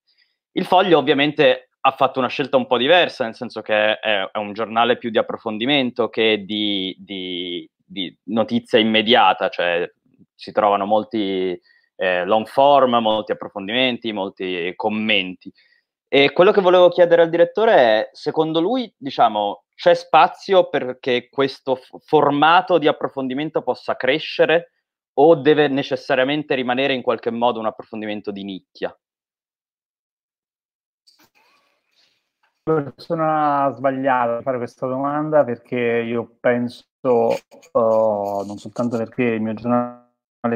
[0.53, 4.39] Il foglio ovviamente ha fatto una scelta un po' diversa, nel senso che è, è
[4.39, 9.89] un giornale più di approfondimento che di, di, di notizia immediata, cioè
[10.35, 11.59] si trovano molti
[11.99, 15.53] eh, long form, molti approfondimenti, molti commenti.
[16.11, 21.75] E quello che volevo chiedere al direttore è, secondo lui, diciamo, c'è spazio perché questo
[21.75, 24.73] f- formato di approfondimento possa crescere
[25.15, 28.97] o deve necessariamente rimanere in qualche modo un approfondimento di nicchia?
[32.63, 39.55] Persona sbagliata a fare questa domanda perché io penso, uh, non soltanto perché il mio
[39.55, 40.08] giornale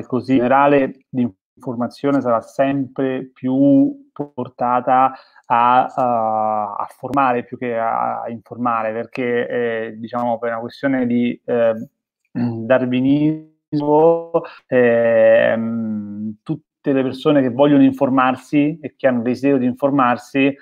[0.07, 5.13] così generale di informazione sarà sempre più portata
[5.47, 11.07] a, a, a formare più che a, a informare, perché eh, diciamo per una questione
[11.07, 11.75] di eh,
[12.33, 14.31] darwinismo
[14.67, 15.59] eh,
[16.43, 20.55] tutte le persone che vogliono informarsi e che hanno desiderio di informarsi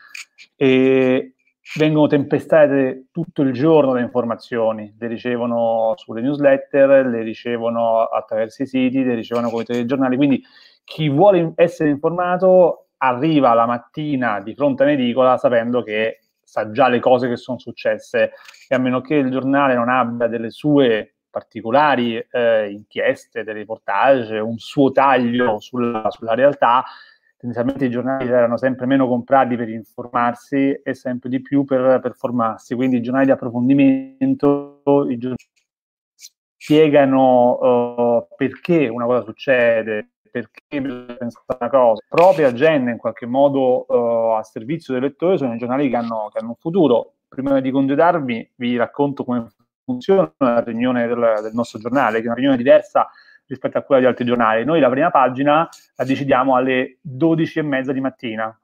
[0.56, 1.34] eh,
[1.76, 8.66] vengono tempestate tutto il giorno le informazioni, le ricevono sulle newsletter, le ricevono attraverso i
[8.66, 10.42] siti, le ricevono con i telegiornali, quindi
[10.84, 16.88] chi vuole essere informato arriva la mattina di fronte a un'edicola sapendo che sa già
[16.88, 18.32] le cose che sono successe.
[18.68, 24.38] E a meno che il giornale non abbia delle sue particolari eh, inchieste, dei reportage,
[24.38, 26.84] un suo taglio sulla, sulla realtà,
[27.40, 32.14] tendenzialmente i giornali erano sempre meno comprati per informarsi e sempre di più per, per
[32.14, 32.74] formarsi.
[32.74, 35.48] Quindi i giornali di approfondimento i giornali
[36.60, 42.04] spiegano uh, perché una cosa succede, perché bisogna pensare una cosa.
[42.06, 46.28] Proprio agenda in qualche modo uh, a servizio del lettore sono i giornali che hanno,
[46.30, 47.14] che hanno un futuro.
[47.26, 49.46] Prima di congedarvi vi racconto come
[49.82, 53.08] funziona la riunione del, del nostro giornale, che è una riunione diversa
[53.50, 54.64] rispetto a quella di altri giornali.
[54.64, 58.56] Noi la prima pagina la decidiamo alle 12 e mezza di mattina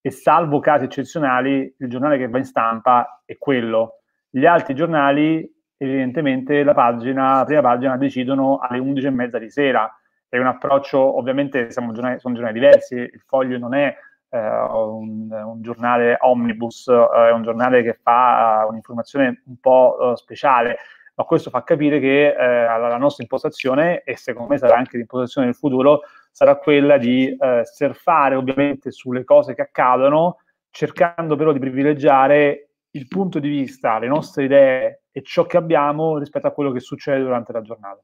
[0.00, 4.00] e salvo casi eccezionali il giornale che va in stampa è quello.
[4.28, 9.50] Gli altri giornali evidentemente la pagina, la prima pagina decidono alle 11 e mezza di
[9.50, 9.90] sera.
[10.28, 13.94] È un approccio, ovviamente giornali, sono giornali diversi, il foglio non è
[14.28, 19.96] eh, un, un, giornale omnibus, eh, è un giornale che fa uh, un'informazione un po'
[19.98, 20.78] uh, speciale,
[21.16, 25.46] ma questo fa capire che eh, la nostra impostazione, e secondo me sarà anche l'impostazione
[25.46, 31.58] del futuro, sarà quella di eh, surfare ovviamente sulle cose che accadono, cercando però di
[31.58, 36.70] privilegiare il punto di vista, le nostre idee e ciò che abbiamo rispetto a quello
[36.70, 38.00] che succede durante la giornata.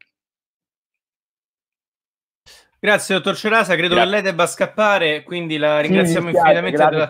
[2.79, 3.75] Grazie, dottor Cerasa.
[3.75, 4.05] Credo grazie.
[4.05, 7.09] che lei debba scappare, quindi la ringraziamo sì, infinitamente della,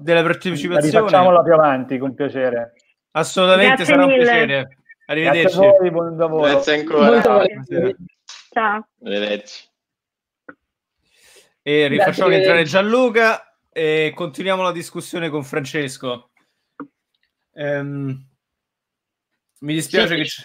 [0.00, 1.08] della partecipazione.
[1.08, 2.74] Facciamola più avanti, con piacere.
[3.12, 4.18] Assolutamente, grazie sarà mille.
[4.18, 4.78] un piacere.
[5.10, 5.56] Arrivederci.
[5.56, 6.42] Grazie a voi, buon lavoro.
[6.42, 7.22] Grazie ancora.
[7.22, 8.88] Ciao.
[9.02, 9.68] Arrivederci.
[11.62, 16.30] E rifacciamo entrare Gianluca e continuiamo la discussione con Francesco.
[17.52, 18.22] Um,
[19.60, 20.24] mi dispiace sì, che...
[20.26, 20.42] Sì.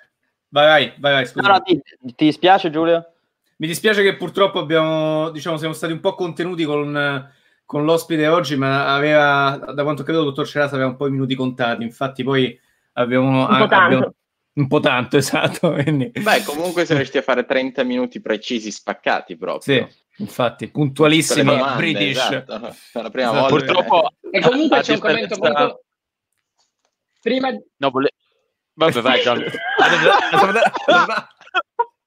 [0.47, 1.81] Vai, vai, vai, vai no, no, ti,
[2.15, 3.13] ti dispiace Giulio?
[3.57, 7.29] Mi dispiace che purtroppo abbiamo, diciamo, siamo stati un po' contenuti con,
[7.65, 11.11] con l'ospite oggi, ma aveva, da quanto credo, il dottor Cerasa aveva un po' i
[11.11, 11.83] minuti contati.
[11.83, 12.57] Infatti, poi
[12.93, 13.47] abbiamo.
[13.47, 13.95] Un po' tanto.
[13.95, 14.13] Abbiamo,
[14.55, 15.73] un po' tanto, esatto.
[15.73, 16.11] Quindi...
[16.11, 19.87] Beh, comunque siamo riusciti a fare 30 minuti precisi, spaccati proprio.
[19.87, 22.17] Sì, infatti, puntualissimi domande, British.
[22.17, 22.75] Esatto.
[22.93, 23.49] La prima esatto.
[23.49, 23.55] volta.
[23.55, 24.11] Purtroppo...
[24.31, 25.83] E comunque c'è un commento molto...
[27.21, 27.49] Prima...
[27.77, 28.09] No, vole...
[28.75, 29.43] Vabbè, vai, Gianni.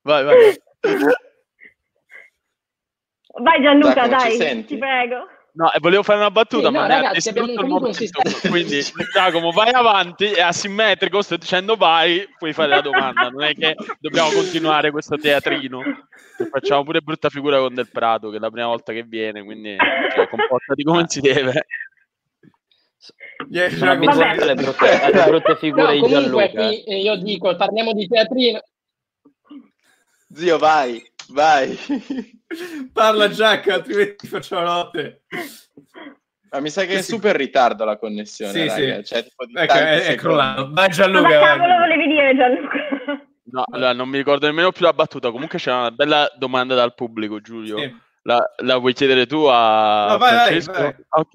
[0.03, 0.61] vai, vai.
[3.39, 5.29] Vai Gianluca, dai, dai ti prego.
[5.57, 8.79] No, e volevo fare una battuta, sì, ma no, ragazzi, abbiamo il momento, quindi
[9.11, 13.75] Giacomo vai avanti, è asimmetrico, sto dicendo vai, puoi fare la domanda, non è che
[13.99, 15.81] dobbiamo continuare questo teatrino,
[16.51, 19.77] facciamo pure brutta figura con Del Prato, che è la prima volta che viene, quindi
[20.15, 21.67] cioè, comportati come si deve.
[23.49, 26.49] Yeah, sono abituato alle brutte, alle brutte figure no, di Gianluca.
[26.49, 28.61] Qui, io dico, parliamo di teatrino.
[30.35, 31.79] Zio, vai, vai.
[32.93, 35.23] Parla Jack, altrimenti facciamo notte.
[36.51, 38.97] Ma mi sa che è super ritardo la connessione, sì, raga.
[38.97, 39.05] Sì.
[39.05, 40.71] Cioè, ecco, è, è crollato.
[40.73, 41.29] Vai Gianluca.
[41.29, 42.79] Cosa cavolo volevi dire Gianluca?
[43.49, 45.31] No, allora, non mi ricordo nemmeno più la battuta.
[45.31, 47.79] Comunque c'è una bella domanda dal pubblico, Giulio.
[47.79, 47.97] Sì.
[48.23, 50.73] La, la, vuoi chiedere tu a no, vai, Francesco?
[50.73, 50.95] Vai, vai.
[51.09, 51.31] Ok.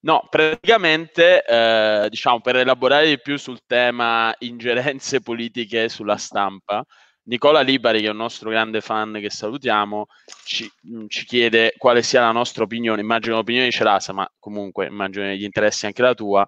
[0.00, 6.84] No, praticamente, eh, diciamo, per elaborare di più sul tema ingerenze politiche sulla stampa,
[7.26, 10.06] Nicola Libari, che è un nostro grande fan che salutiamo,
[10.44, 13.00] ci, mm, ci chiede quale sia la nostra opinione.
[13.00, 16.46] Immagino l'opinione di Cerasa, ma comunque immagino gli interessi anche la tua.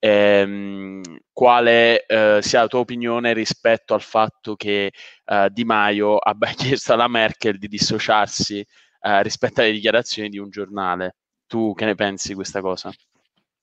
[0.00, 4.92] Ehm, quale eh, sia la tua opinione rispetto al fatto che
[5.24, 8.64] eh, Di Maio abbia chiesto alla Merkel di dissociarsi
[9.00, 11.16] eh, rispetto alle dichiarazioni di un giornale?
[11.46, 12.92] Tu che ne pensi di questa cosa?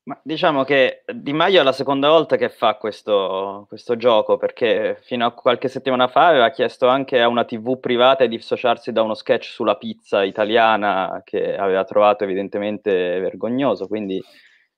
[0.07, 4.99] Ma diciamo che Di Maio è la seconda volta che fa questo, questo, gioco, perché
[5.01, 9.01] fino a qualche settimana fa aveva chiesto anche a una TV privata di dissociarsi da
[9.01, 14.21] uno sketch sulla pizza italiana che aveva trovato evidentemente vergognoso, quindi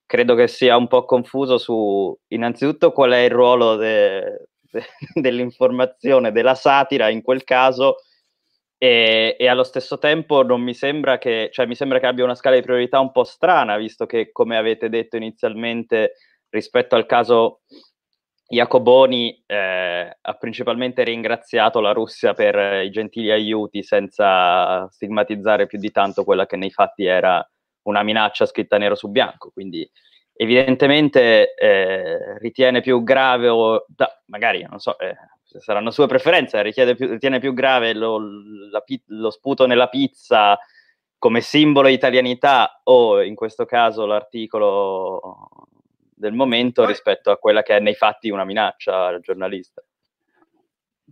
[0.06, 4.82] credo che sia un po' confuso su innanzitutto qual è il ruolo de, de,
[5.13, 7.98] dell'informazione, della satira in quel caso
[8.78, 12.36] e, e, allo stesso tempo non mi sembra che, cioè mi sembra che abbia una
[12.36, 16.13] scala di priorità un po' strana, visto che, come avete detto inizialmente,
[16.50, 17.62] rispetto al caso
[18.50, 25.92] Jacoboni eh, ha principalmente ringraziato la Russia per i gentili aiuti senza stigmatizzare più di
[25.92, 27.46] tanto quella che nei fatti era
[27.84, 29.52] una minaccia scritta nero su bianco.
[29.52, 29.90] Quindi
[30.34, 35.16] evidentemente eh, ritiene più grave o da, magari, non so, eh,
[35.60, 36.62] saranno sue preferenze,
[36.96, 38.20] più, ritiene più grave lo,
[38.70, 40.58] la, lo, sputo nella pizza
[41.18, 45.50] come simbolo di italianità o in questo caso l'articolo
[46.14, 49.84] del momento poi, rispetto a quella che è nei fatti una minaccia al giornalista.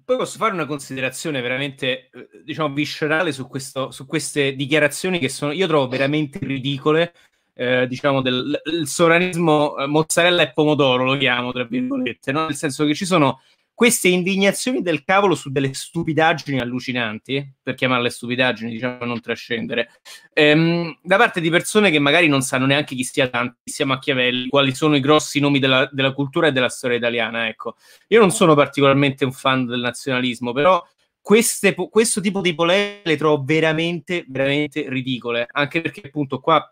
[0.04, 5.30] Poi posso fare una considerazione veramente, eh, diciamo, viscerale su, questo, su queste dichiarazioni che
[5.30, 7.14] sono, io trovo veramente ridicole,
[7.54, 12.46] eh, diciamo, del sovranismo eh, mozzarella e pomodoro, lo chiamo, tra virgolette, no?
[12.46, 13.42] nel senso che ci sono
[13.76, 19.90] queste indignazioni del cavolo su delle stupidaggini allucinanti, per chiamarle stupidaggini, diciamo non trascendere,
[20.34, 23.86] ehm, da parte di persone che magari non sanno neanche chi sia Dante, chi sia
[23.86, 27.50] Machiavelli, quali sono i grossi nomi della, della cultura e della storia italiana.
[27.50, 27.76] Ecco,
[28.08, 30.82] io non sono particolarmente un fan del nazionalismo, però
[31.20, 36.66] queste, questo tipo di polemiche le trovo veramente, veramente ridicole, anche perché appunto qua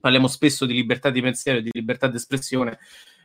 [0.00, 2.78] parliamo spesso di libertà di pensiero e di libertà di espressione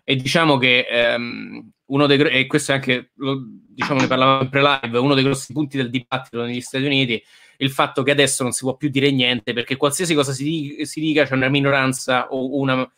[0.05, 4.49] e diciamo che ehm, uno dei e questo è anche lo, diciamo ne parlavamo in
[4.49, 7.21] pre-live uno dei grossi punti del dibattito negli Stati Uniti
[7.57, 10.99] il fatto che adesso non si può più dire niente perché qualsiasi cosa si, si
[10.99, 12.89] dica c'è una minoranza o una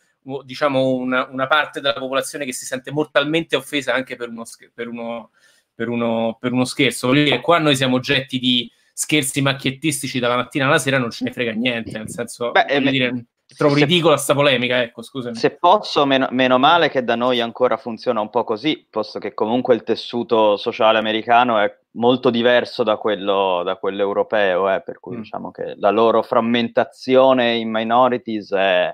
[0.44, 4.44] diciamo una, una, parte della popolazione che si sente mortalmente offesa anche per uno,
[4.74, 5.30] per uno,
[5.74, 7.06] per uno, per uno scherzo.
[7.06, 11.24] Voglio dire, qua noi siamo oggetti di scherzi macchiettistici dalla mattina alla sera, non ce
[11.24, 13.24] ne frega niente, nel senso, Beh, voglio dire,
[13.56, 15.34] trovo se, ridicola sta polemica, ecco, scusami.
[15.34, 19.34] Se posso, meno, meno, male che da noi ancora funziona un po' così, posto che
[19.34, 25.00] comunque il tessuto sociale americano è molto diverso da quello, da quello europeo, eh, per
[25.00, 25.20] cui mm.
[25.20, 28.90] diciamo che la loro frammentazione in minorities è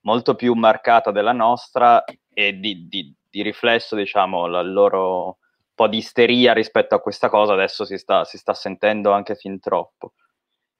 [0.00, 5.38] molto più marcata della nostra e di, di, di riflesso, diciamo, la loro
[5.76, 9.60] po' di isteria rispetto a questa cosa adesso si sta, si sta sentendo anche fin
[9.60, 10.14] troppo.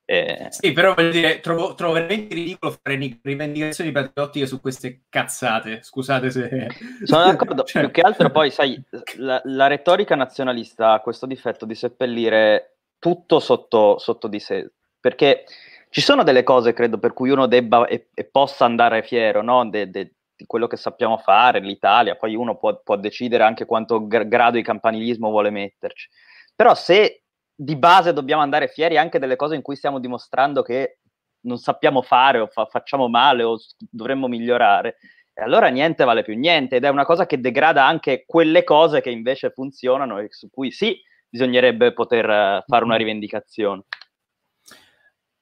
[0.09, 0.47] Eh...
[0.51, 5.83] Sì, però voglio dire, trovo, trovo, veramente ridicolo fare rivendicazioni patriottiche su queste cazzate.
[5.83, 6.69] Scusate se.
[7.03, 7.65] Sono d'accordo.
[7.65, 7.83] cioè...
[7.91, 8.81] Più che altro, poi, sai,
[9.17, 14.71] la, la, retorica nazionalista ha questo difetto di seppellire tutto sotto, sotto di sé.
[15.01, 15.45] Perché
[15.91, 19.69] ci sono delle cose, credo, per cui uno debba e, e possa andare fiero, no?
[19.69, 24.07] De, de, di quello che sappiamo fare, l'Italia, poi uno può, può decidere anche quanto
[24.07, 26.09] gr- grado di campanilismo vuole metterci.
[26.55, 27.23] Però se
[27.57, 30.99] di base dobbiamo andare fieri anche delle cose in cui stiamo dimostrando che
[31.47, 33.57] non sappiamo fare o fa- facciamo male o
[33.91, 34.99] dovremmo migliorare,
[35.35, 39.11] allora niente vale più niente ed è una cosa che degrada anche quelle cose che
[39.11, 40.99] invece funzionano e su cui sì
[41.29, 43.83] bisognerebbe poter uh, fare una rivendicazione.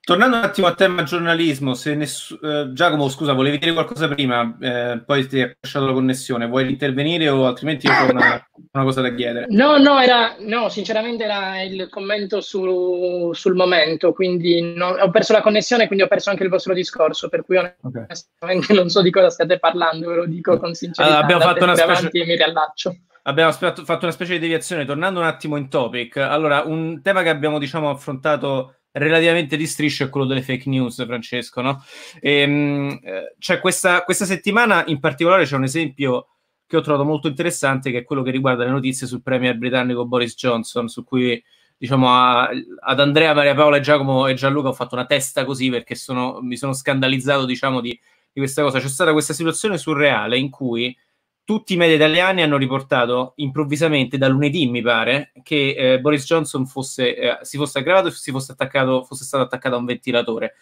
[0.04, 4.54] Tornando un attimo a tema giornalismo, se ness- eh, Giacomo, scusa, volevi dire qualcosa prima,
[4.60, 8.84] eh, poi ti è lasciato la connessione, vuoi intervenire o altrimenti io ho una, una,
[8.84, 9.46] cosa da chiedere?
[9.48, 15.32] No, no, era, no sinceramente era il commento su, sul momento, quindi no, ho perso
[15.32, 18.76] la connessione, quindi ho perso anche il vostro discorso, per cui onestamente okay.
[18.76, 21.16] non so di cosa stiate parlando, ve lo dico con sincerità.
[21.16, 22.22] Allora, abbiamo fatto una specie...
[22.22, 22.96] e mi riallaccio.
[23.26, 26.18] Abbiamo fatto una specie di deviazione, tornando un attimo in topic.
[26.18, 31.04] Allora, un tema che abbiamo, diciamo, affrontato relativamente di striscio è quello delle fake news,
[31.04, 31.60] Francesco.
[31.60, 31.84] No?
[32.20, 36.28] E, ehm, eh, cioè questa, questa, settimana in particolare c'è un esempio
[36.66, 40.06] che ho trovato molto interessante, che è quello che riguarda le notizie sul premier britannico
[40.06, 41.42] Boris Johnson, su cui
[41.76, 42.48] diciamo a,
[42.80, 46.56] ad Andrea, Maria Paola, Giacomo e Gianluca ho fatto una testa così perché sono, mi
[46.56, 48.78] sono scandalizzato diciamo di, di questa cosa.
[48.78, 50.96] C'è stata questa situazione surreale in cui
[51.44, 56.66] tutti i media italiani hanno riportato improvvisamente da lunedì, mi pare, che eh, Boris Johnson
[56.66, 60.54] fosse, eh, si fosse aggravato e si fosse, attaccato, fosse stato attaccato a un ventilatore.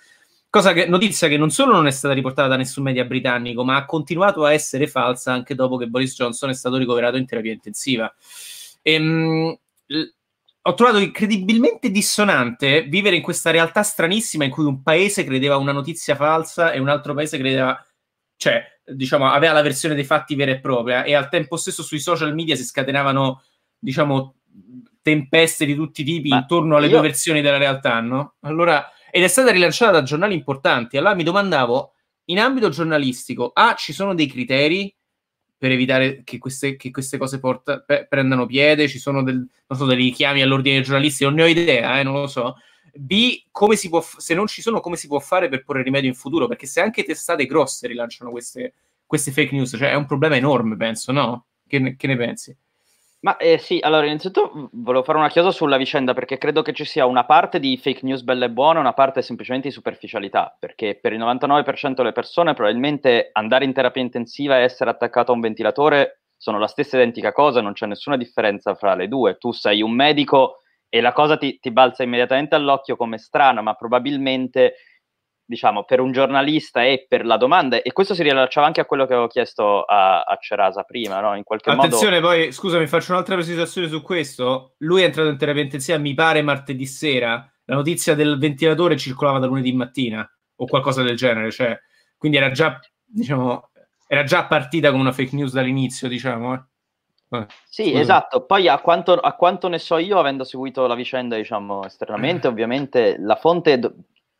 [0.51, 3.77] Cosa che, notizia che non solo non è stata riportata da nessun media britannico, ma
[3.77, 7.53] ha continuato a essere falsa anche dopo che Boris Johnson è stato ricoverato in terapia
[7.53, 8.13] intensiva.
[8.83, 9.59] E, mh,
[10.65, 15.73] ho trovato incredibilmente dissonante vivere in questa realtà stranissima in cui un paese credeva una
[15.73, 17.85] notizia falsa e un altro paese credeva
[18.43, 22.01] cioè, diciamo, aveva la versione dei fatti vera e propria e al tempo stesso sui
[22.01, 23.43] social media si scatenavano,
[23.79, 24.37] diciamo,
[25.03, 26.93] tempeste di tutti i tipi Ma intorno alle io...
[26.93, 28.35] due versioni della realtà, no?
[28.41, 30.97] Allora, ed è stata rilanciata da giornali importanti.
[30.97, 31.95] Allora mi domandavo,
[32.27, 34.95] in ambito giornalistico, A, ci sono dei criteri
[35.57, 38.89] per evitare che queste, che queste cose porta, pe- prendano piede?
[38.89, 41.25] Ci sono del, so, dei richiami all'ordine dei giornalisti?
[41.25, 42.57] Non ne ho idea, eh, non lo so.
[42.95, 46.09] B, come si può, se non ci sono, come si può fare per porre rimedio
[46.09, 46.47] in futuro?
[46.47, 48.75] Perché se anche testate grosse rilanciano queste,
[49.07, 51.47] queste fake news, cioè è un problema enorme, penso, no?
[51.67, 52.57] Che ne, che ne pensi?
[53.21, 56.85] Ma eh, sì, allora innanzitutto volevo fare una chiosa sulla vicenda perché credo che ci
[56.85, 60.57] sia una parte di fake news bella e buona e una parte semplicemente di superficialità,
[60.59, 65.37] perché per il 99% delle persone probabilmente andare in terapia intensiva e essere attaccato a
[65.37, 69.37] un ventilatore sono la stessa identica cosa, non c'è nessuna differenza fra le due.
[69.39, 70.62] Tu sei un medico
[70.95, 74.75] e la cosa ti, ti balza immediatamente all'occhio come strana, ma probabilmente
[75.43, 79.07] diciamo, per un giornalista e per la domanda, e questo si riallacciava anche a quello
[79.07, 81.35] che avevo chiesto a, a Cerasa prima, no?
[81.35, 82.29] In qualche Attenzione, modo...
[82.29, 84.75] poi, scusami, faccio un'altra precisazione su questo.
[84.79, 87.51] Lui è entrato in terapia intensiva, mi pare, martedì sera.
[87.65, 91.79] La notizia del ventilatore circolava da lunedì mattina, o qualcosa del genere, cioè,
[92.19, 93.71] quindi era già, diciamo,
[94.07, 96.63] era già partita come una fake news dall'inizio, diciamo, eh.
[97.33, 98.01] Eh, sì, scusa.
[98.01, 98.45] esatto.
[98.45, 103.17] Poi a quanto, a quanto, ne so io, avendo seguito la vicenda, diciamo, esternamente, ovviamente
[103.19, 103.91] la fonte d-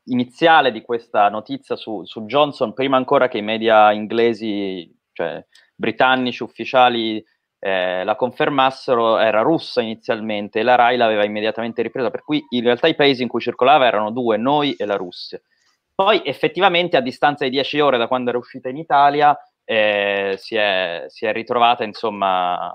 [0.05, 6.43] iniziale di questa notizia su, su, Johnson, prima ancora che i media inglesi, cioè britannici
[6.43, 7.25] ufficiali,
[7.59, 12.63] eh, la confermassero, era russa inizialmente e la RAI l'aveva immediatamente ripresa, per cui in
[12.63, 15.41] realtà i paesi in cui circolava erano due, noi e la Russia.
[15.95, 20.57] Poi effettivamente a distanza di dieci ore da quando era uscita in Italia, eh, si,
[20.57, 22.73] è, si, è, ritrovata insomma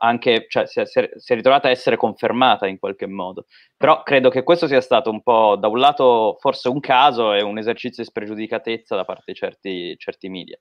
[0.00, 3.46] anche, cioè, si, è, si è ritrovata a essere confermata in qualche modo.
[3.76, 7.42] Però credo che questo sia stato un po', da un lato, forse un caso e
[7.42, 10.58] un esercizio di spregiudicatezza da parte di certi, certi media.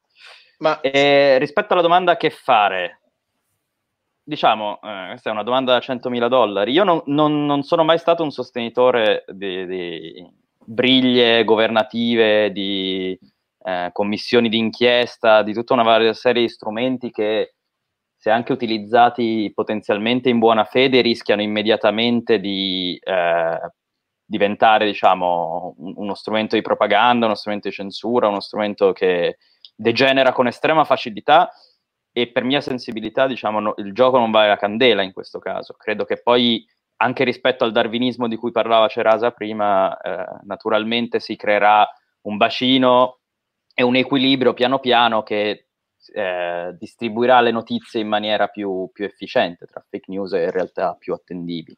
[0.59, 0.79] Ma...
[0.81, 3.01] E rispetto alla domanda che fare,
[4.23, 6.71] diciamo, eh, questa è una domanda da 100.000 dollari.
[6.71, 10.31] Io non, non, non, sono mai stato un sostenitore di, di
[10.65, 13.17] briglie governative, di
[13.67, 17.55] eh, commissioni d'inchiesta, di tutta una varia serie di strumenti che,
[18.15, 23.59] se anche utilizzati potenzialmente in buona fede, rischiano immediatamente di eh,
[24.25, 29.37] diventare, diciamo, uno strumento di propaganda, uno strumento di censura, uno strumento che
[29.75, 31.51] degenera con estrema facilità
[32.13, 35.73] e per mia sensibilità, diciamo, no, il gioco non vale la candela in questo caso.
[35.73, 36.65] Credo che poi,
[36.99, 41.85] anche rispetto al darwinismo di cui parlava Cerasa prima, eh, naturalmente si creerà
[42.21, 43.19] un bacino
[43.79, 45.67] e un equilibrio piano piano che
[46.11, 51.13] eh, distribuirà le notizie in maniera più, più efficiente tra fake news e realtà più
[51.13, 51.75] attendibili.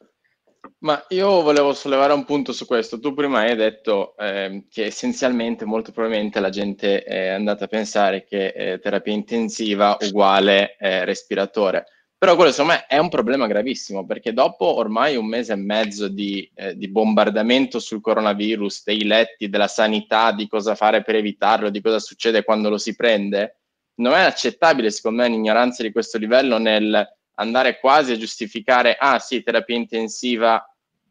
[0.78, 3.00] Ma io volevo sollevare un punto su questo.
[3.00, 8.24] Tu prima hai detto eh, che essenzialmente, molto probabilmente, la gente è andata a pensare
[8.24, 11.84] che eh, terapia intensiva uguale eh, respiratore.
[12.20, 16.06] Però quello secondo me è un problema gravissimo perché dopo ormai un mese e mezzo
[16.06, 21.70] di, eh, di, bombardamento sul coronavirus, dei letti, della sanità, di cosa fare per evitarlo,
[21.70, 23.60] di cosa succede quando lo si prende,
[24.00, 29.18] non è accettabile secondo me un'ignoranza di questo livello nel andare quasi a giustificare, ah
[29.18, 30.62] sì, terapia intensiva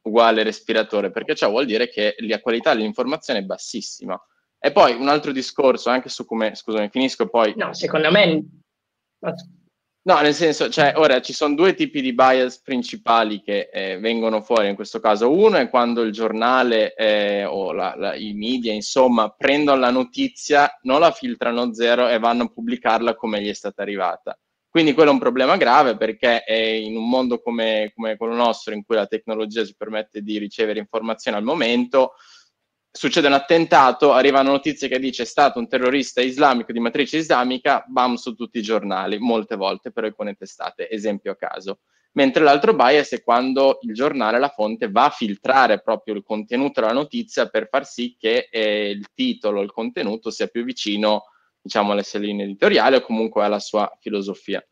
[0.03, 4.15] uguale respiratore, perché ciò vuol dire che la qualità dell'informazione è bassissima.
[4.59, 7.55] E poi un altro discorso anche su come, scusami, finisco poi.
[7.57, 8.43] No, secondo me...
[10.09, 14.41] No, nel senso, cioè, ora ci sono due tipi di bias principali che eh, vengono
[14.41, 15.31] fuori in questo caso.
[15.31, 20.79] Uno è quando il giornale eh, o la, la, i media, insomma, prendono la notizia,
[20.81, 24.35] non la filtrano zero e vanno a pubblicarla come gli è stata arrivata.
[24.67, 28.83] Quindi quello è un problema grave perché in un mondo come, come quello nostro, in
[28.83, 32.13] cui la tecnologia ci permette di ricevere informazioni al momento,
[32.91, 37.17] succede un attentato, arriva una notizia che dice è stato un terrorista islamico di matrice
[37.17, 41.79] islamica, bam su tutti i giornali, molte volte per alcune testate, esempio a caso.
[42.13, 46.81] Mentre l'altro bias è quando il giornale, la fonte, va a filtrare proprio il contenuto
[46.81, 51.25] della notizia per far sì che eh, il titolo, il contenuto sia più vicino
[51.61, 54.65] diciamo, alle sue linee editoriali o comunque alla sua filosofia.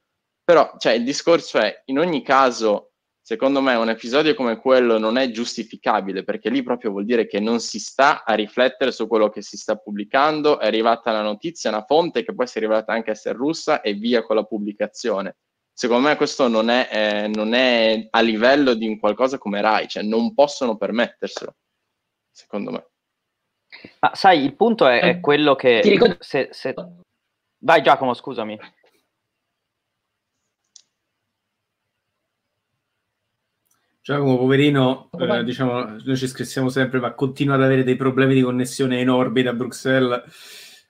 [0.44, 2.87] Però, cioè, il discorso è, in ogni caso,
[3.28, 7.42] secondo me, un episodio come quello non è giustificabile, perché lì proprio vuol dire che
[7.42, 11.70] non si sta a riflettere su quello che si sta pubblicando, è arrivata la notizia,
[11.70, 15.36] una fonte che poi si è rivelata anche essere russa e via con la pubblicazione.
[15.74, 19.90] Secondo me questo non è, eh, non è a livello di un qualcosa come Rai,
[19.90, 21.54] cioè non possono permetterselo,
[22.32, 22.88] secondo me.
[24.00, 25.82] Ma sai, il punto è, è eh, quello che...
[26.20, 26.74] Se, se...
[27.58, 28.58] Vai Giacomo, scusami.
[34.08, 38.42] Giacomo, poverino, eh, diciamo, noi ci scherziamo sempre, ma continua ad avere dei problemi di
[38.42, 40.24] connessione enormi da Bruxelles.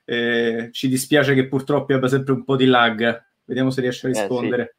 [0.05, 3.26] Eh, ci dispiace che purtroppo abbia sempre un po' di lag.
[3.43, 4.61] Vediamo se riesce a rispondere.
[4.61, 4.76] Eh,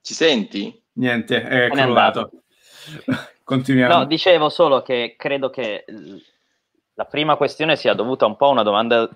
[0.00, 0.14] sì.
[0.14, 0.82] Ci senti?
[0.92, 2.30] Niente, è, è crollato.
[3.44, 3.94] Continuiamo.
[3.94, 5.84] No, dicevo solo che credo che
[6.94, 9.06] la prima questione sia dovuta un po' a una domanda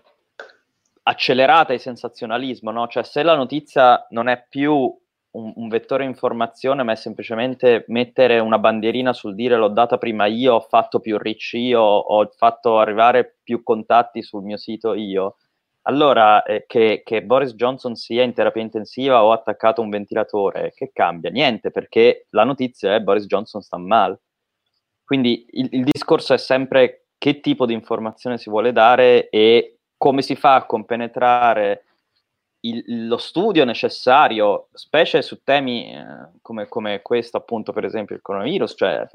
[1.04, 2.86] accelerata di sensazionalismo, no?
[2.88, 4.94] Cioè se la notizia non è più
[5.38, 10.26] un, un, vettore informazione, ma è semplicemente mettere una bandierina sul dire l'ho data prima
[10.26, 15.36] io, ho fatto più rich io, ho fatto arrivare più contatti sul mio sito io,
[15.82, 20.90] allora eh, che, che, Boris Johnson sia in terapia intensiva o attaccato un ventilatore, che
[20.92, 21.30] cambia?
[21.30, 24.20] Niente, perché la notizia è Boris Johnson sta male.
[25.02, 30.20] Quindi il, il discorso è sempre che tipo di informazione si vuole dare e come
[30.20, 31.84] si fa a compenetrare
[32.60, 36.04] il, lo studio necessario, specie su temi eh,
[36.42, 38.74] come, come, questo, appunto, per esempio il coronavirus.
[38.76, 39.06] Cioè,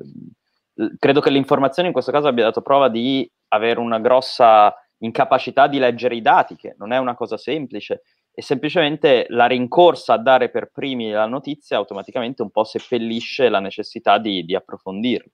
[0.97, 5.79] credo che l'informazione in questo caso abbia dato prova di avere una grossa incapacità di
[5.79, 8.03] leggere i dati, che non è una cosa semplice,
[8.35, 13.59] e semplicemente la rincorsa a dare per primi la notizia automaticamente un po' seppellisce la
[13.59, 15.31] necessità di, di approfondirla.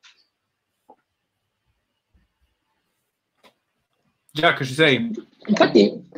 [4.32, 5.12] Giacomo, ci sei?
[5.48, 6.10] Infatti,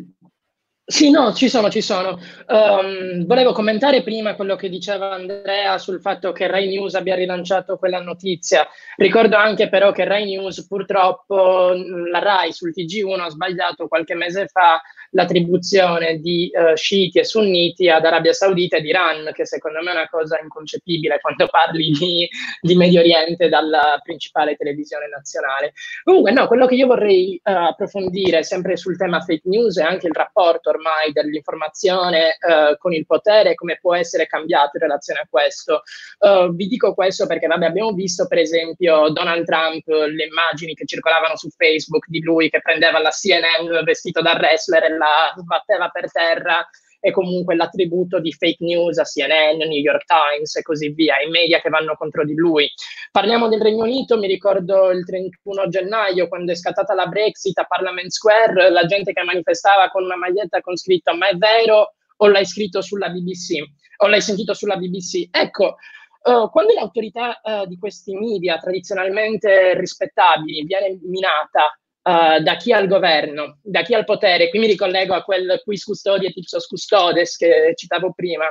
[0.92, 2.20] sì, no, ci sono, ci sono.
[2.48, 7.78] Um, volevo commentare prima quello che diceva Andrea sul fatto che Rai News abbia rilanciato
[7.78, 8.68] quella notizia.
[8.98, 14.48] Ricordo anche però che Rai News purtroppo, la Rai sul TG1 ha sbagliato qualche mese
[14.48, 14.82] fa
[15.12, 19.96] l'attribuzione di uh, sciiti e sunniti ad Arabia Saudita ed Iran, che secondo me è
[19.96, 22.30] una cosa inconcepibile quando parli di,
[22.60, 25.72] di Medio Oriente dalla principale televisione nazionale.
[26.04, 30.08] Comunque no, quello che io vorrei uh, approfondire sempre sul tema fake news è anche
[30.08, 35.27] il rapporto ormai dell'informazione uh, con il potere, come può essere cambiato in relazione a
[35.29, 35.84] questo.
[36.19, 40.86] Uh, vi dico questo perché vabbè, abbiamo visto per esempio Donald Trump, le immagini che
[40.86, 45.89] circolavano su Facebook di lui che prendeva la CNN vestito da wrestler e la sbatteva
[45.89, 46.67] per terra
[47.02, 51.30] e comunque l'attributo di fake news a CNN, New York Times e così via, i
[51.30, 52.70] media che vanno contro di lui.
[53.12, 57.66] Parliamo del Regno Unito, mi ricordo il 31 gennaio quando è scattata la Brexit a
[57.66, 62.28] Parliament Square, la gente che manifestava con una maglietta con scritto ma è vero o
[62.28, 63.64] l'hai scritto sulla BBC
[63.97, 65.28] o l'hai sentito sulla BBC.
[65.32, 65.78] Ecco,
[66.24, 72.80] Uh, quando l'autorità uh, di questi media tradizionalmente rispettabili viene minata uh, da chi ha
[72.80, 76.36] il governo, da chi ha il potere, qui mi ricollego a quel quis custodi et
[76.36, 78.45] ipsos custodes che citavo prima,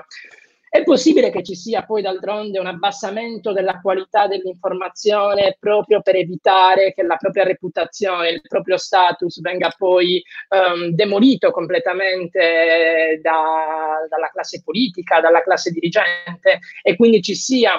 [0.72, 6.94] è possibile che ci sia poi d'altronde un abbassamento della qualità dell'informazione proprio per evitare
[6.94, 14.62] che la propria reputazione, il proprio status venga poi um, demolito completamente da, dalla classe
[14.62, 16.60] politica, dalla classe dirigente?
[16.82, 17.72] E quindi ci sia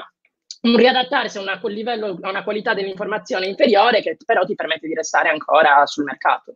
[0.62, 4.88] un riadattarsi a, una, a, livello, a una qualità dell'informazione inferiore che però ti permette
[4.88, 6.56] di restare ancora sul mercato.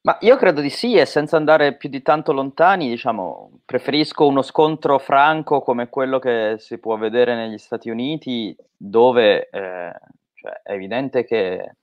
[0.00, 4.42] Ma io credo di sì, e senza andare più di tanto lontani, diciamo, preferisco uno
[4.42, 9.92] scontro franco come quello che si può vedere negli Stati Uniti, dove eh,
[10.32, 11.74] cioè, è evidente che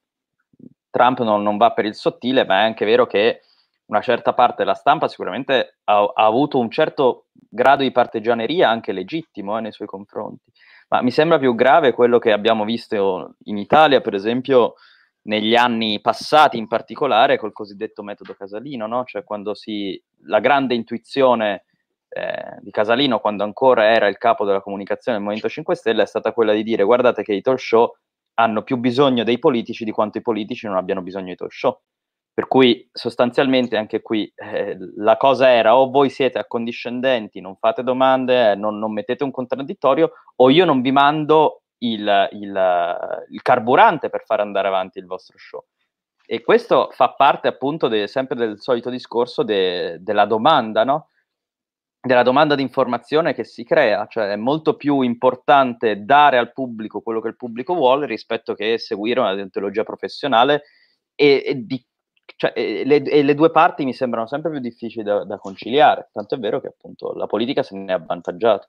[0.90, 3.42] Trump non, non, va per il sottile, ma è anche vero che
[3.88, 8.92] una certa parte della stampa sicuramente ha, ha avuto un certo grado di partigianeria anche
[8.92, 10.52] legittimo eh, nei suoi confronti.
[10.90, 14.76] Ma mi sembra più grave quello che abbiamo visto in Italia, per esempio,
[15.24, 19.04] negli anni passati, in particolare col cosiddetto metodo Casalino, no?
[19.06, 21.66] cioè quando si, la grande intuizione
[22.10, 26.08] eh, di Casalino, quando ancora era il capo della comunicazione del Movimento 5 Stelle, è
[26.08, 27.92] stata quella di dire guardate che i talk show
[28.36, 31.80] hanno più bisogno dei politici di quanto i politici non abbiano bisogno dei talk show.
[32.36, 37.82] Per cui sostanzialmente anche qui eh, la cosa era o voi siete accondiscendenti, non fate
[37.82, 43.42] domande, eh, non, non, mettete un contraddittorio, o io non vi mando il, il, il,
[43.42, 45.64] carburante per far andare avanti il vostro show.
[46.26, 51.12] E questo fa parte appunto de, sempre del solito discorso de, della domanda, no?
[52.02, 57.00] Della domanda di informazione che si crea, cioè è molto più importante dare al pubblico
[57.00, 60.64] quello che il pubblico vuole rispetto che seguire una deontologia professionale
[61.16, 61.82] e, e di
[62.36, 66.10] cioè, e le, e le, due parti mi sembrano sempre più difficili da, da, conciliare,
[66.12, 68.68] tanto è vero che appunto la politica se ne è avvantaggiata.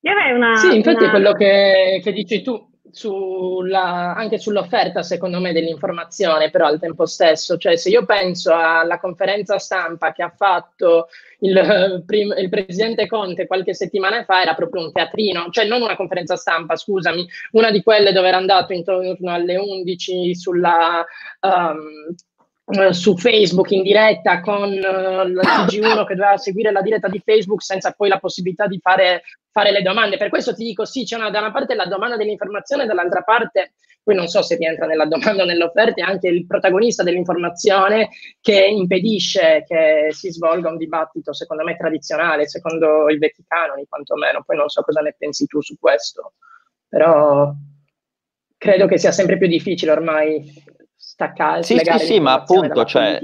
[0.00, 0.54] Io avrei una...
[0.56, 1.10] Sì, infatti una...
[1.10, 7.56] quello che, che dici tu, sulla, anche sull'offerta, secondo me, dell'informazione, però al tempo stesso,
[7.56, 11.08] cioè se io penso alla conferenza stampa che ha fatto
[11.40, 15.96] il, prim, il, presidente Conte qualche settimana fa, era proprio un teatrino, cioè non una
[15.96, 21.04] conferenza stampa, scusami, una di quelle dove era andato intorno alle 11 sulla...
[21.40, 22.14] Um,
[22.90, 27.62] su Facebook in diretta con uh, la TG1 che doveva seguire la diretta di Facebook
[27.62, 29.22] senza poi la possibilità di fare
[29.56, 30.18] fare le domande.
[30.18, 33.72] Per questo ti dico sì, c'è una, da una parte la domanda dell'informazione, dall'altra parte,
[34.02, 38.10] poi non so se rientra nella domanda o nell'offerta, è anche il protagonista dell'informazione
[38.42, 44.42] che impedisce che si svolga un dibattito, secondo me, tradizionale, secondo i vecchi canoni, quantomeno.
[44.44, 46.34] Poi non so cosa ne pensi tu su questo,
[46.86, 47.50] però
[48.58, 50.52] credo che sia sempre più difficile ormai
[51.16, 53.18] staccare, sì, sì, sì, ma appunto, cioè,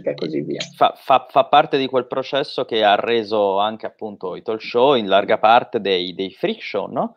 [0.75, 4.95] fa, fa, fa, parte di quel processo che ha reso anche appunto i talk show
[4.95, 7.17] in larga parte dei, dei show, no?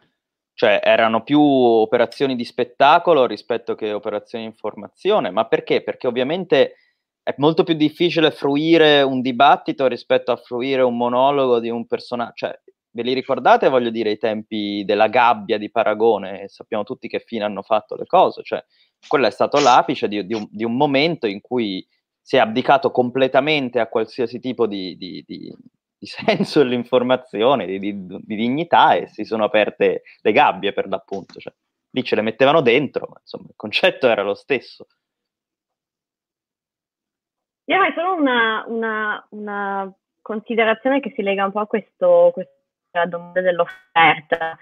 [0.54, 5.82] Cioè erano più operazioni di spettacolo rispetto che operazioni di informazione, ma perché?
[5.82, 6.76] Perché ovviamente
[7.24, 12.48] è molto più difficile fruire un dibattito rispetto a fruire un monologo di un personaggio,
[12.48, 12.60] cioè
[12.96, 16.48] ve li ricordate, voglio dire, i tempi della gabbia di Paragone?
[16.48, 18.64] Sappiamo tutti che fine hanno fatto le cose, cioè
[19.06, 21.86] quello è stato l'apice di, di, un, di, un, momento in cui
[22.22, 25.54] si è abdicato completamente a qualsiasi tipo di, di
[26.00, 31.38] senso dell'informazione, di, dignità e si sono aperte le gabbie per l'appunto.
[31.38, 31.54] Cioè,
[31.90, 34.88] lì ce le mettevano dentro, ma insomma il concetto era lo stesso.
[37.66, 42.32] Io avrei solo una, una, una, considerazione che si lega un po' a questo,
[42.96, 44.58] questa domanda dell'offerta.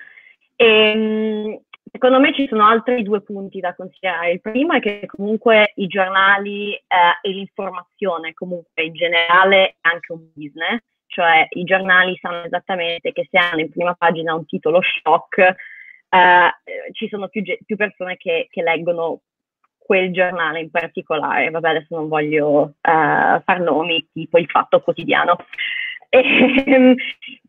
[0.56, 1.62] E, ehm,
[1.94, 4.32] Secondo me ci sono altri due punti da considerare.
[4.32, 6.82] Il primo è che comunque i giornali eh,
[7.22, 13.28] e l'informazione comunque in generale è anche un business, cioè i giornali sanno esattamente che
[13.30, 16.50] se hanno in prima pagina un titolo shock, eh,
[16.94, 19.20] ci sono più, più persone che, che, leggono
[19.78, 21.52] quel giornale in particolare.
[21.52, 25.38] Vabbè, adesso non voglio eh, far nomi, tipo il Fatto Quotidiano.
[26.10, 26.96] E, ehm,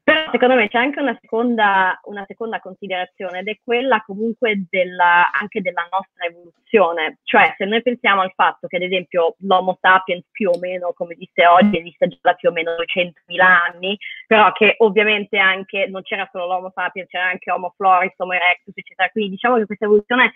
[0.05, 5.31] Però secondo me c'è anche una seconda, una seconda considerazione ed è quella comunque della,
[5.33, 7.21] anche della nostra evoluzione.
[7.23, 11.15] Cioè se noi pensiamo al fatto che ad esempio l'Homo sapiens più o meno, come
[11.15, 13.97] disse oggi, esiste già da più o meno 200.000 anni,
[14.27, 18.77] però che ovviamente anche non c'era solo l'Homo sapiens, c'era anche Homo floris, Homo erectus,
[18.77, 19.09] eccetera.
[19.09, 20.35] Quindi diciamo che questa evoluzione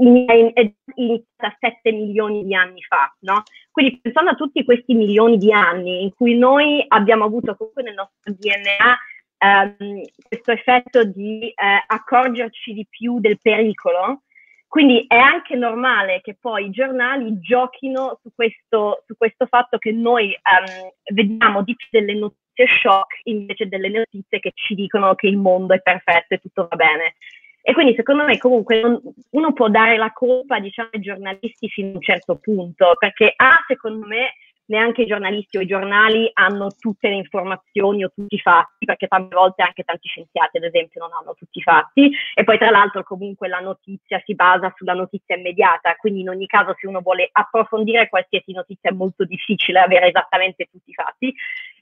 [0.00, 3.42] è iniziata 7 milioni di anni fa, no?
[3.70, 7.94] Quindi pensando a tutti questi milioni di anni in cui noi abbiamo avuto comunque nel
[7.94, 8.98] nostro DNA
[9.38, 11.54] ehm, questo effetto di eh,
[11.86, 14.22] accorgerci di più del pericolo,
[14.70, 19.90] quindi è anche normale che poi i giornali giochino su questo, su questo fatto che
[19.90, 22.38] noi ehm, vediamo di più delle notizie
[22.80, 26.76] shock invece delle notizie che ci dicono che il mondo è perfetto e tutto va
[26.76, 27.14] bene.
[27.62, 29.00] E quindi secondo me comunque non,
[29.30, 33.62] uno può dare la colpa diciamo, ai giornalisti fino a un certo punto, perché A,
[33.66, 34.32] secondo me,
[34.70, 39.08] neanche i giornalisti o i giornali hanno tutte le informazioni o tutti i fatti, perché
[39.08, 42.10] tante volte anche tanti scienziati, ad esempio, non hanno tutti i fatti.
[42.34, 46.46] E poi, tra l'altro, comunque la notizia si basa sulla notizia immediata, quindi in ogni
[46.46, 51.34] caso, se uno vuole approfondire qualsiasi notizia, è molto difficile avere esattamente tutti i fatti.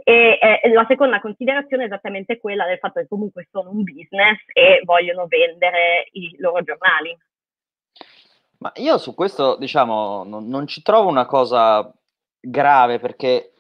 [0.03, 4.39] E eh, la seconda considerazione è esattamente quella del fatto che comunque sono un business
[4.53, 7.17] e vogliono vendere i loro giornali.
[8.61, 11.93] Ma io su questo, diciamo, non, non ci trovo una cosa
[12.41, 13.53] grave perché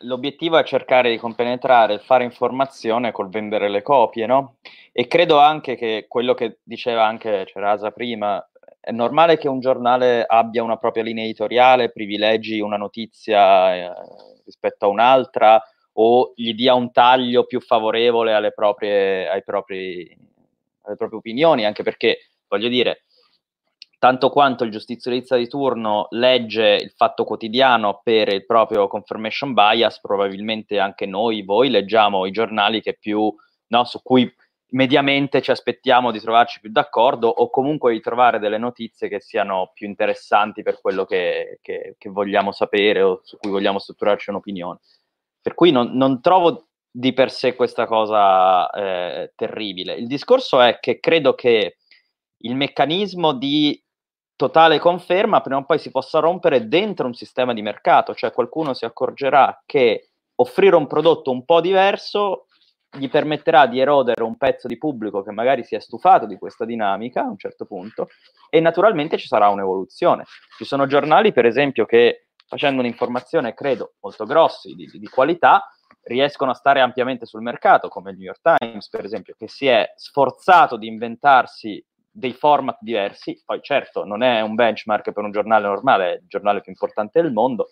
[0.00, 4.56] l'obiettivo è cercare di compenetrare il fare informazione col vendere le copie, no?
[4.92, 8.44] E credo anche che quello che diceva anche Cerasa prima,
[8.80, 13.92] è normale che un giornale abbia una propria linea editoriale, privilegi una notizia eh,
[14.44, 15.62] rispetto a un'altra
[15.94, 20.16] o gli dia un taglio più favorevole alle proprie, propri,
[20.82, 23.02] alle proprie opinioni, anche perché, voglio dire,
[24.00, 30.00] tanto quanto il giustizialista di turno legge il fatto quotidiano per il proprio confirmation bias,
[30.00, 33.30] probabilmente anche noi, voi, leggiamo i giornali più,
[33.66, 34.34] no, su cui
[34.70, 39.70] mediamente ci aspettiamo di trovarci più d'accordo o comunque di trovare delle notizie che siano
[39.74, 44.78] più interessanti per quello che, che, che vogliamo sapere o su cui vogliamo strutturarci un'opinione.
[45.42, 49.92] Per cui non, non trovo di per sé questa cosa eh, terribile.
[49.92, 51.76] Il discorso è che credo che
[52.38, 53.78] il meccanismo di
[54.40, 58.72] totale conferma prima o poi si possa rompere dentro un sistema di mercato, cioè qualcuno
[58.72, 62.46] si accorgerà che offrire un prodotto un po' diverso
[62.90, 66.64] gli permetterà di erodere un pezzo di pubblico che magari si è stufato di questa
[66.64, 68.08] dinamica a un certo punto
[68.48, 70.24] e naturalmente ci sarà un'evoluzione.
[70.56, 75.68] Ci sono giornali, per esempio, che facendo un'informazione, credo, molto grossi, di, di qualità,
[76.04, 79.66] riescono a stare ampiamente sul mercato, come il New York Times, per esempio, che si
[79.66, 85.30] è sforzato di inventarsi dei format diversi, poi certo non è un benchmark per un
[85.30, 87.68] giornale normale, è il giornale più importante del mondo,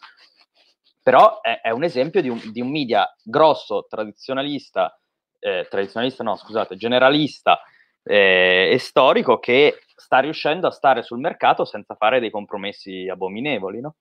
[1.02, 4.98] però è, è un esempio di un, di un, media grosso, tradizionalista,
[5.38, 7.60] eh, tradizionalista no, scusate, generalista
[8.02, 13.80] eh, e storico che sta riuscendo a stare sul mercato senza fare dei compromessi abominevoli,
[13.80, 13.96] no?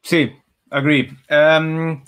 [0.00, 0.28] Sì,
[0.68, 1.08] agree.
[1.28, 2.02] Um,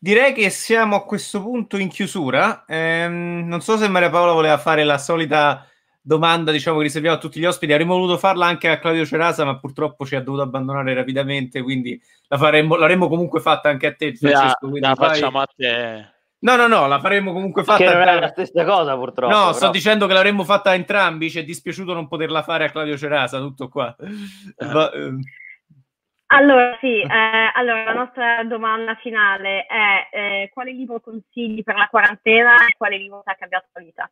[0.00, 2.64] Direi che siamo a questo punto in chiusura.
[2.68, 5.66] Ehm, non so se Maria Paola voleva fare la solita
[6.00, 7.72] domanda, diciamo, che riserviamo a tutti gli ospiti.
[7.72, 12.00] Avremmo voluto farla anche a Claudio Cerasa, ma purtroppo ci ha dovuto abbandonare rapidamente, quindi
[12.28, 14.70] la faremmo, l'avremmo comunque fatta anche a te, Francesco.
[14.72, 16.12] La, la facciamo a te.
[16.40, 17.84] No, no, no, la faremmo comunque fatta.
[17.84, 19.34] Che non è la stessa cosa, purtroppo.
[19.34, 19.52] No, però.
[19.52, 21.28] sto dicendo che l'avremmo fatta a entrambi.
[21.28, 23.94] Ci è dispiaciuto non poterla fare a Claudio Cerasa, tutto qua.
[24.58, 25.16] Va, eh.
[26.30, 31.88] Allora, sì, eh, allora la nostra domanda finale è eh, quale libro consigli per la
[31.88, 34.10] quarantena e quale libro ti ha cambiato la vita?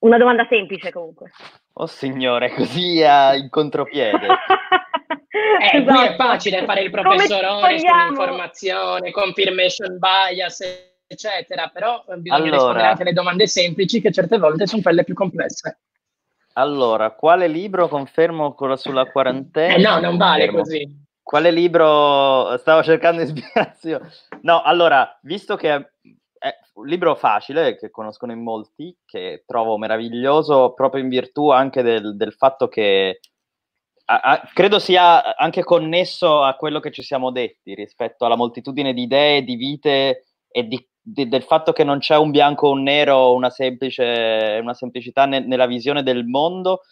[0.00, 1.30] Una domanda semplice comunque.
[1.74, 4.26] Oh signore, così a, in contropiede.
[5.30, 5.92] eh, esatto.
[5.92, 6.22] Qui è esatto.
[6.22, 10.60] facile fare il professorone sull'informazione, confirmation bias,
[11.06, 15.14] eccetera, però bisogna allora, rispondere anche alle domande semplici che certe volte sono quelle più
[15.14, 15.78] complesse.
[16.54, 19.74] Allora, quale libro confermo sulla quarantena?
[19.74, 20.62] Eh no, non vale confermo.
[20.62, 21.00] così.
[21.22, 24.10] Quale libro stavo cercando ispirazione?
[24.42, 30.72] No, allora, visto che è un libro facile, che conoscono in molti, che trovo meraviglioso
[30.74, 33.20] proprio in virtù anche del, del fatto che
[34.06, 38.92] a, a, credo sia anche connesso a quello che ci siamo detti rispetto alla moltitudine
[38.92, 42.72] di idee, di vite e di di, del fatto che non c'è un bianco o
[42.72, 46.82] un nero, una, semplice, una semplicità ne, nella visione del mondo.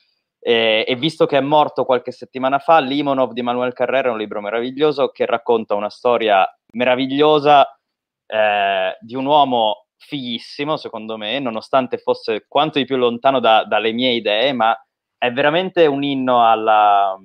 [0.42, 4.16] Eh, e visto che è morto qualche settimana fa, Limonov di Manuel Carrera è un
[4.18, 7.78] libro meraviglioso che racconta una storia meravigliosa
[8.26, 13.92] eh, di un uomo fighissimo, secondo me, nonostante fosse quanto di più lontano da, dalle
[13.92, 14.74] mie idee, ma
[15.18, 17.16] è veramente un inno alla,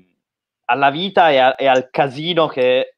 [0.66, 2.95] alla vita e, a, e, al casino che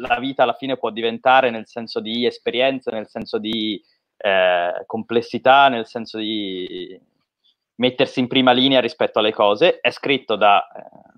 [0.00, 3.82] la vita alla fine può diventare nel senso di esperienza, nel senso di
[4.16, 6.98] eh, complessità, nel senso di
[7.76, 9.80] mettersi in prima linea rispetto alle cose.
[9.80, 11.12] È scritto da, eh,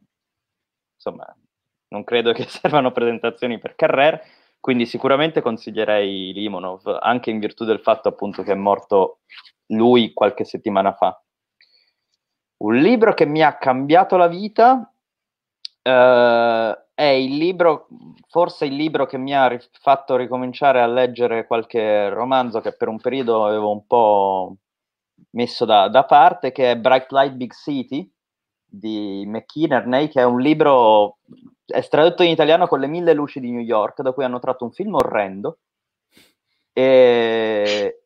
[0.94, 1.34] insomma,
[1.88, 4.20] non credo che servano presentazioni per Carrer,
[4.60, 9.20] quindi sicuramente consiglierei Limonov, anche in virtù del fatto appunto che è morto
[9.66, 11.20] lui qualche settimana fa.
[12.58, 14.92] Un libro che mi ha cambiato la vita
[15.82, 17.88] eh, è il libro,
[18.28, 23.00] forse il libro che mi ha fatto ricominciare a leggere qualche romanzo che per un
[23.00, 24.56] periodo avevo un po'
[25.30, 28.08] messo da, da parte, che è Bright Light Big City
[28.64, 31.18] di McKinney, che è un libro
[31.66, 34.64] è tradotto in italiano con le mille luci di New York, da cui hanno tratto
[34.64, 35.58] un film orrendo,
[36.72, 38.02] e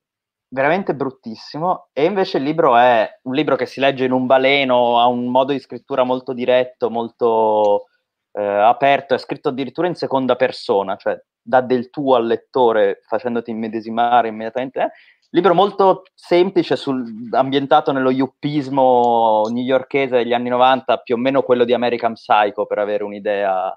[0.48, 1.88] veramente bruttissimo.
[1.92, 5.26] E invece il libro è un libro che si legge in un baleno, ha un
[5.26, 7.88] modo di scrittura molto diretto, molto
[8.36, 13.50] eh, aperto, è scritto addirittura in seconda persona, cioè dà del tuo al lettore facendoti
[13.50, 14.80] immedesimare immediatamente.
[14.80, 14.90] Eh?
[15.30, 21.64] Libro molto semplice, sul, ambientato nello yuppismo newyorkese degli anni 90, più o meno quello
[21.64, 23.74] di American Psycho, per avere un'idea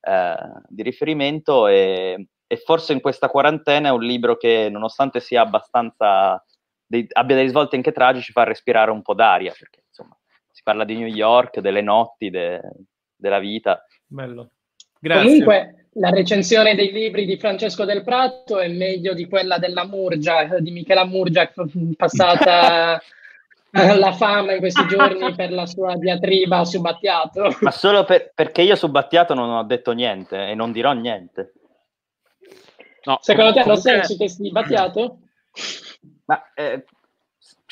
[0.00, 0.36] eh,
[0.68, 1.66] di riferimento.
[1.66, 6.44] E, e, forse in questa quarantena è un libro che, nonostante sia abbastanza.
[6.86, 10.14] Dei, abbia dei risvolti anche tragici, fa respirare un po' d'aria, perché insomma
[10.50, 12.60] si parla di New York, delle notti, de,
[13.22, 13.86] della vita.
[14.06, 14.50] Bello.
[15.00, 15.22] Grazie.
[15.22, 20.58] Comunque, la recensione dei libri di Francesco Del Prato è meglio di quella della Murgia,
[20.58, 21.50] di Michela Murgia,
[21.96, 23.00] passata
[23.72, 27.56] alla fama in questi giorni per la sua diatriba su Battiato.
[27.60, 31.52] Ma solo per, perché io su Battiato non ho detto niente e non dirò niente.
[33.04, 35.18] No, Secondo te hanno senso i testi di Battiato?
[36.26, 36.84] Ma eh,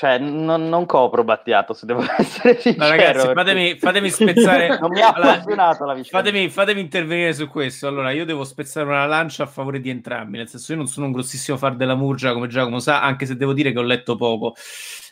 [0.00, 2.82] cioè, non, non, copro Battiato, se devo essere sincero.
[2.82, 4.68] No, ragazzi, fatemi, fatemi spezzare...
[4.80, 6.18] non mi ha appassionato la vicenda.
[6.18, 7.86] Fatemi, fatemi, intervenire su questo.
[7.86, 11.04] Allora, io devo spezzare una lancia a favore di entrambi, nel senso io non sono
[11.04, 14.16] un grossissimo far della Murgia, come Giacomo sa, anche se devo dire che ho letto
[14.16, 14.54] poco.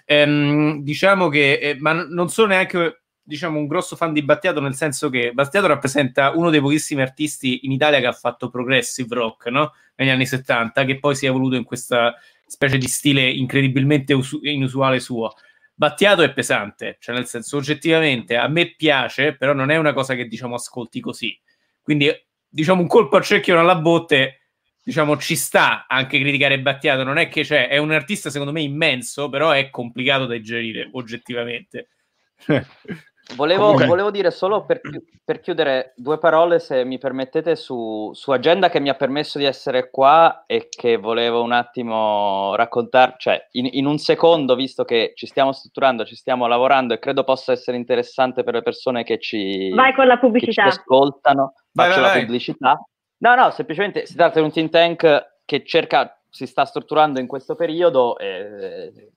[0.07, 1.59] Ehm, diciamo che...
[1.61, 5.66] Eh, ma non sono neanche diciamo un grosso fan di Battiato nel senso che Battiato
[5.66, 9.74] rappresenta uno dei pochissimi artisti in Italia che ha fatto progressive rock no?
[9.96, 12.14] negli anni 70 che poi si è evoluto in questa
[12.46, 15.34] specie di stile incredibilmente usu- inusuale suo.
[15.74, 20.14] Battiato è pesante, cioè nel senso oggettivamente a me piace, però non è una cosa
[20.14, 21.38] che diciamo ascolti così.
[21.82, 22.10] Quindi
[22.48, 24.40] diciamo un colpo al cerchio alla botte,
[24.82, 28.62] diciamo ci sta anche criticare Battiato, non è che c'è, è un artista secondo me
[28.62, 31.90] immenso, però è complicato da digerire oggettivamente.
[33.36, 33.86] Volevo, Comunque...
[33.86, 34.80] volevo, dire solo per,
[35.22, 39.44] per, chiudere due parole, se mi permettete, su, su, Agenda che mi ha permesso di
[39.44, 45.12] essere qua e che volevo un attimo raccontare, cioè in, in, un secondo, visto che
[45.14, 49.18] ci stiamo strutturando, ci stiamo lavorando e credo possa essere interessante per le persone che
[49.18, 50.62] ci, vai con la pubblicità.
[50.62, 52.24] ci ascoltano, vai, faccio vai, la vai.
[52.24, 52.82] pubblicità.
[53.18, 57.26] No, no, semplicemente si tratta di un think tank che cerca, si sta strutturando in
[57.26, 59.12] questo periodo, eh,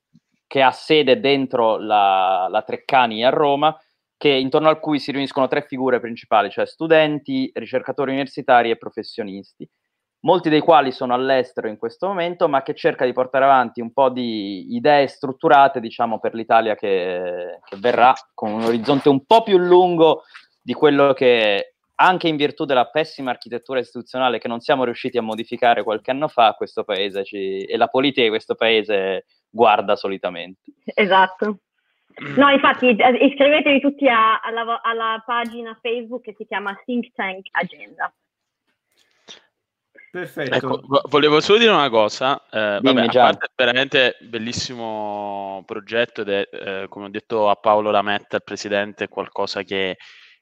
[0.46, 3.74] che ha sede dentro la, la Treccani a Roma
[4.22, 9.68] che, intorno a cui si riuniscono tre figure principali, cioè studenti, ricercatori universitari e professionisti,
[10.20, 13.92] molti dei quali sono all'estero in questo momento, ma che cerca di portare avanti un
[13.92, 19.42] po' di idee strutturate, diciamo, per l'Italia che, che verrà, con un orizzonte un po'
[19.42, 20.22] più lungo
[20.62, 25.22] di quello che anche in virtù della pessima architettura istituzionale che non siamo riusciti a
[25.22, 30.70] modificare qualche anno fa, questo paese ci, e la politica di questo paese guarda solitamente.
[30.94, 31.58] Esatto.
[32.36, 37.46] No, infatti eh, iscrivetevi tutti a, alla, alla, pagina Facebook che si chiama Think Tank
[37.52, 38.12] Agenda.
[40.10, 40.54] Perfetto.
[40.54, 46.48] Ecco, volevo solo dire una cosa, eh, vabbè, a parte veramente bellissimo progetto ed è,
[46.52, 49.96] eh, come ho detto a Paolo Lametta, il presidente, qualcosa che,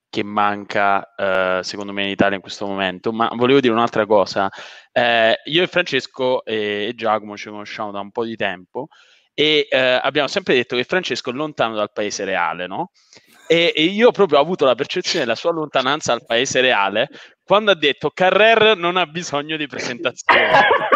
[0.08, 4.48] che manca eh, secondo me in Italia in questo momento, ma volevo dire un'altra cosa.
[4.90, 8.88] Eh, io e Francesco e Giacomo ci conosciamo da un po' di tempo
[9.34, 12.90] e eh, abbiamo sempre detto che Francesco è lontano dal paese reale, no?
[13.46, 17.08] E, e, io proprio ho avuto la percezione della sua lontananza dal paese reale
[17.50, 20.40] quando ha detto Carrer non ha bisogno di presentazione.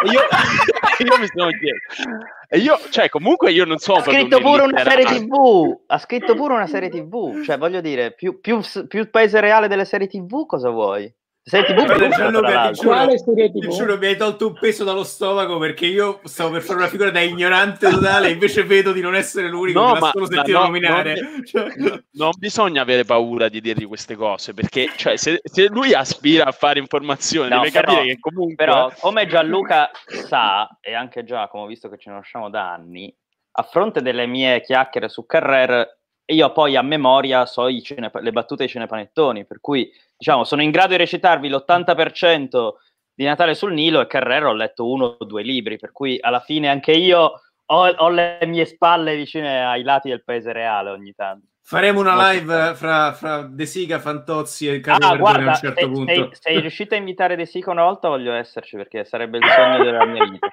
[0.04, 0.20] io,
[1.04, 2.12] io, mi sono chiesto.
[2.48, 3.94] E io, cioè, comunque io non so.
[3.94, 5.80] Ha scritto pure una serie TV.
[5.88, 7.42] Ha scritto pure una serie TV.
[7.42, 11.12] Cioè, voglio dire, più, più, più il paese reale delle serie TV, cosa vuoi?
[11.46, 13.06] Senti, tu Gianluca, ti giuro,
[13.52, 16.88] ti giuro, mi hai tolto un peso dallo stomaco perché io stavo per fare una
[16.88, 20.58] figura da ignorante totale, invece vedo di non essere l'unico no, che l'ha solo sentito
[20.58, 21.20] no, nominare.
[21.20, 22.00] Non, cioè...
[22.12, 26.52] non, bisogna avere paura di dirgli queste cose perché cioè, se, se, lui aspira a
[26.52, 28.54] fare informazioni, no, deve però, capire che comunque.
[28.54, 33.14] Però, come Gianluca sa, e anche Giacomo, visto che ci conosciamo da anni,
[33.56, 38.62] a fronte delle mie chiacchiere su Carrer, io poi a memoria so cine, le battute
[38.64, 39.92] dei cinepanettoni, per cui
[40.24, 42.70] diciamo, sono in grado di recitarvi l'80%
[43.12, 46.40] di Natale sul Nilo e Carrera ho letto uno o due libri, per cui alla
[46.40, 47.32] fine anche io
[47.66, 51.48] ho, ho le mie spalle vicine ai lati del paese reale ogni tanto.
[51.62, 55.80] Faremo una live fra, fra De Siga, Fantozzi e Carlo ah, guarda, a un certo
[55.80, 56.12] se, punto.
[56.12, 59.84] Se, sei riuscito a invitare De Sica una volta voglio esserci perché sarebbe il sogno
[59.84, 60.48] della mia vita.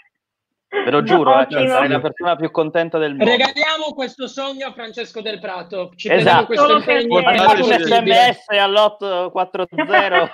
[0.72, 3.30] Ve lo giuro, eh, cioè, sarei la persona più contenta del mondo.
[3.30, 5.92] Regaliamo questo sogno a Francesco Del Prato.
[5.96, 6.46] Ci esatto.
[6.46, 7.20] questo impegno.
[7.20, 10.30] Mandate un sms all'840.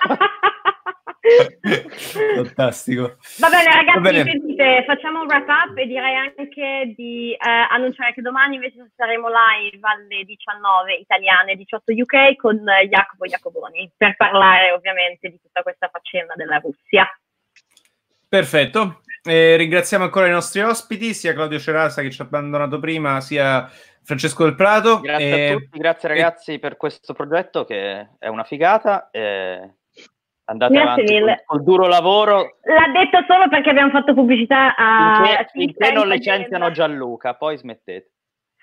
[2.36, 3.16] Fantastico.
[3.38, 4.22] Va bene, ragazzi, Va bene.
[4.30, 7.38] Sentite, facciamo un wrap up e direi anche di eh,
[7.70, 14.14] annunciare che domani invece saremo live alle 19 italiane, 18 UK con Jacopo Jacoboni per
[14.16, 17.06] parlare ovviamente di tutta questa faccenda della Russia.
[18.28, 19.00] Perfetto.
[19.22, 23.68] Eh, ringraziamo ancora i nostri ospiti, sia Claudio Cerasa che ci ha abbandonato prima, sia
[24.02, 25.00] Francesco Del Prato.
[25.00, 29.10] Grazie eh, a tutti, grazie ragazzi eh, per questo progetto che è una figata.
[29.10, 29.74] Eh,
[30.44, 31.42] andate grazie avanti mille.
[31.44, 32.58] Col, col, duro lavoro.
[32.62, 35.22] L'ha detto solo perché abbiamo fatto pubblicità a...
[35.22, 38.12] Finché, finché non licenziano Gianluca, poi smettete.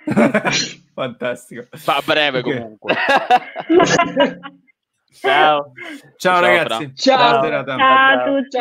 [0.93, 1.67] Fantastico.
[1.71, 2.95] Fa breve comunque.
[5.11, 5.71] ciao.
[5.71, 5.71] Ciao.
[6.17, 6.95] Ciao ragazzi.
[6.95, 7.43] Ciao.
[7.43, 8.57] Ciao, ciao a tutti.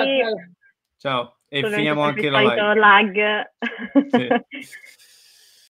[0.98, 1.33] Ciao.
[1.54, 2.74] E finiamo anche la live.
[2.74, 3.50] lag.
[4.10, 4.28] Sì.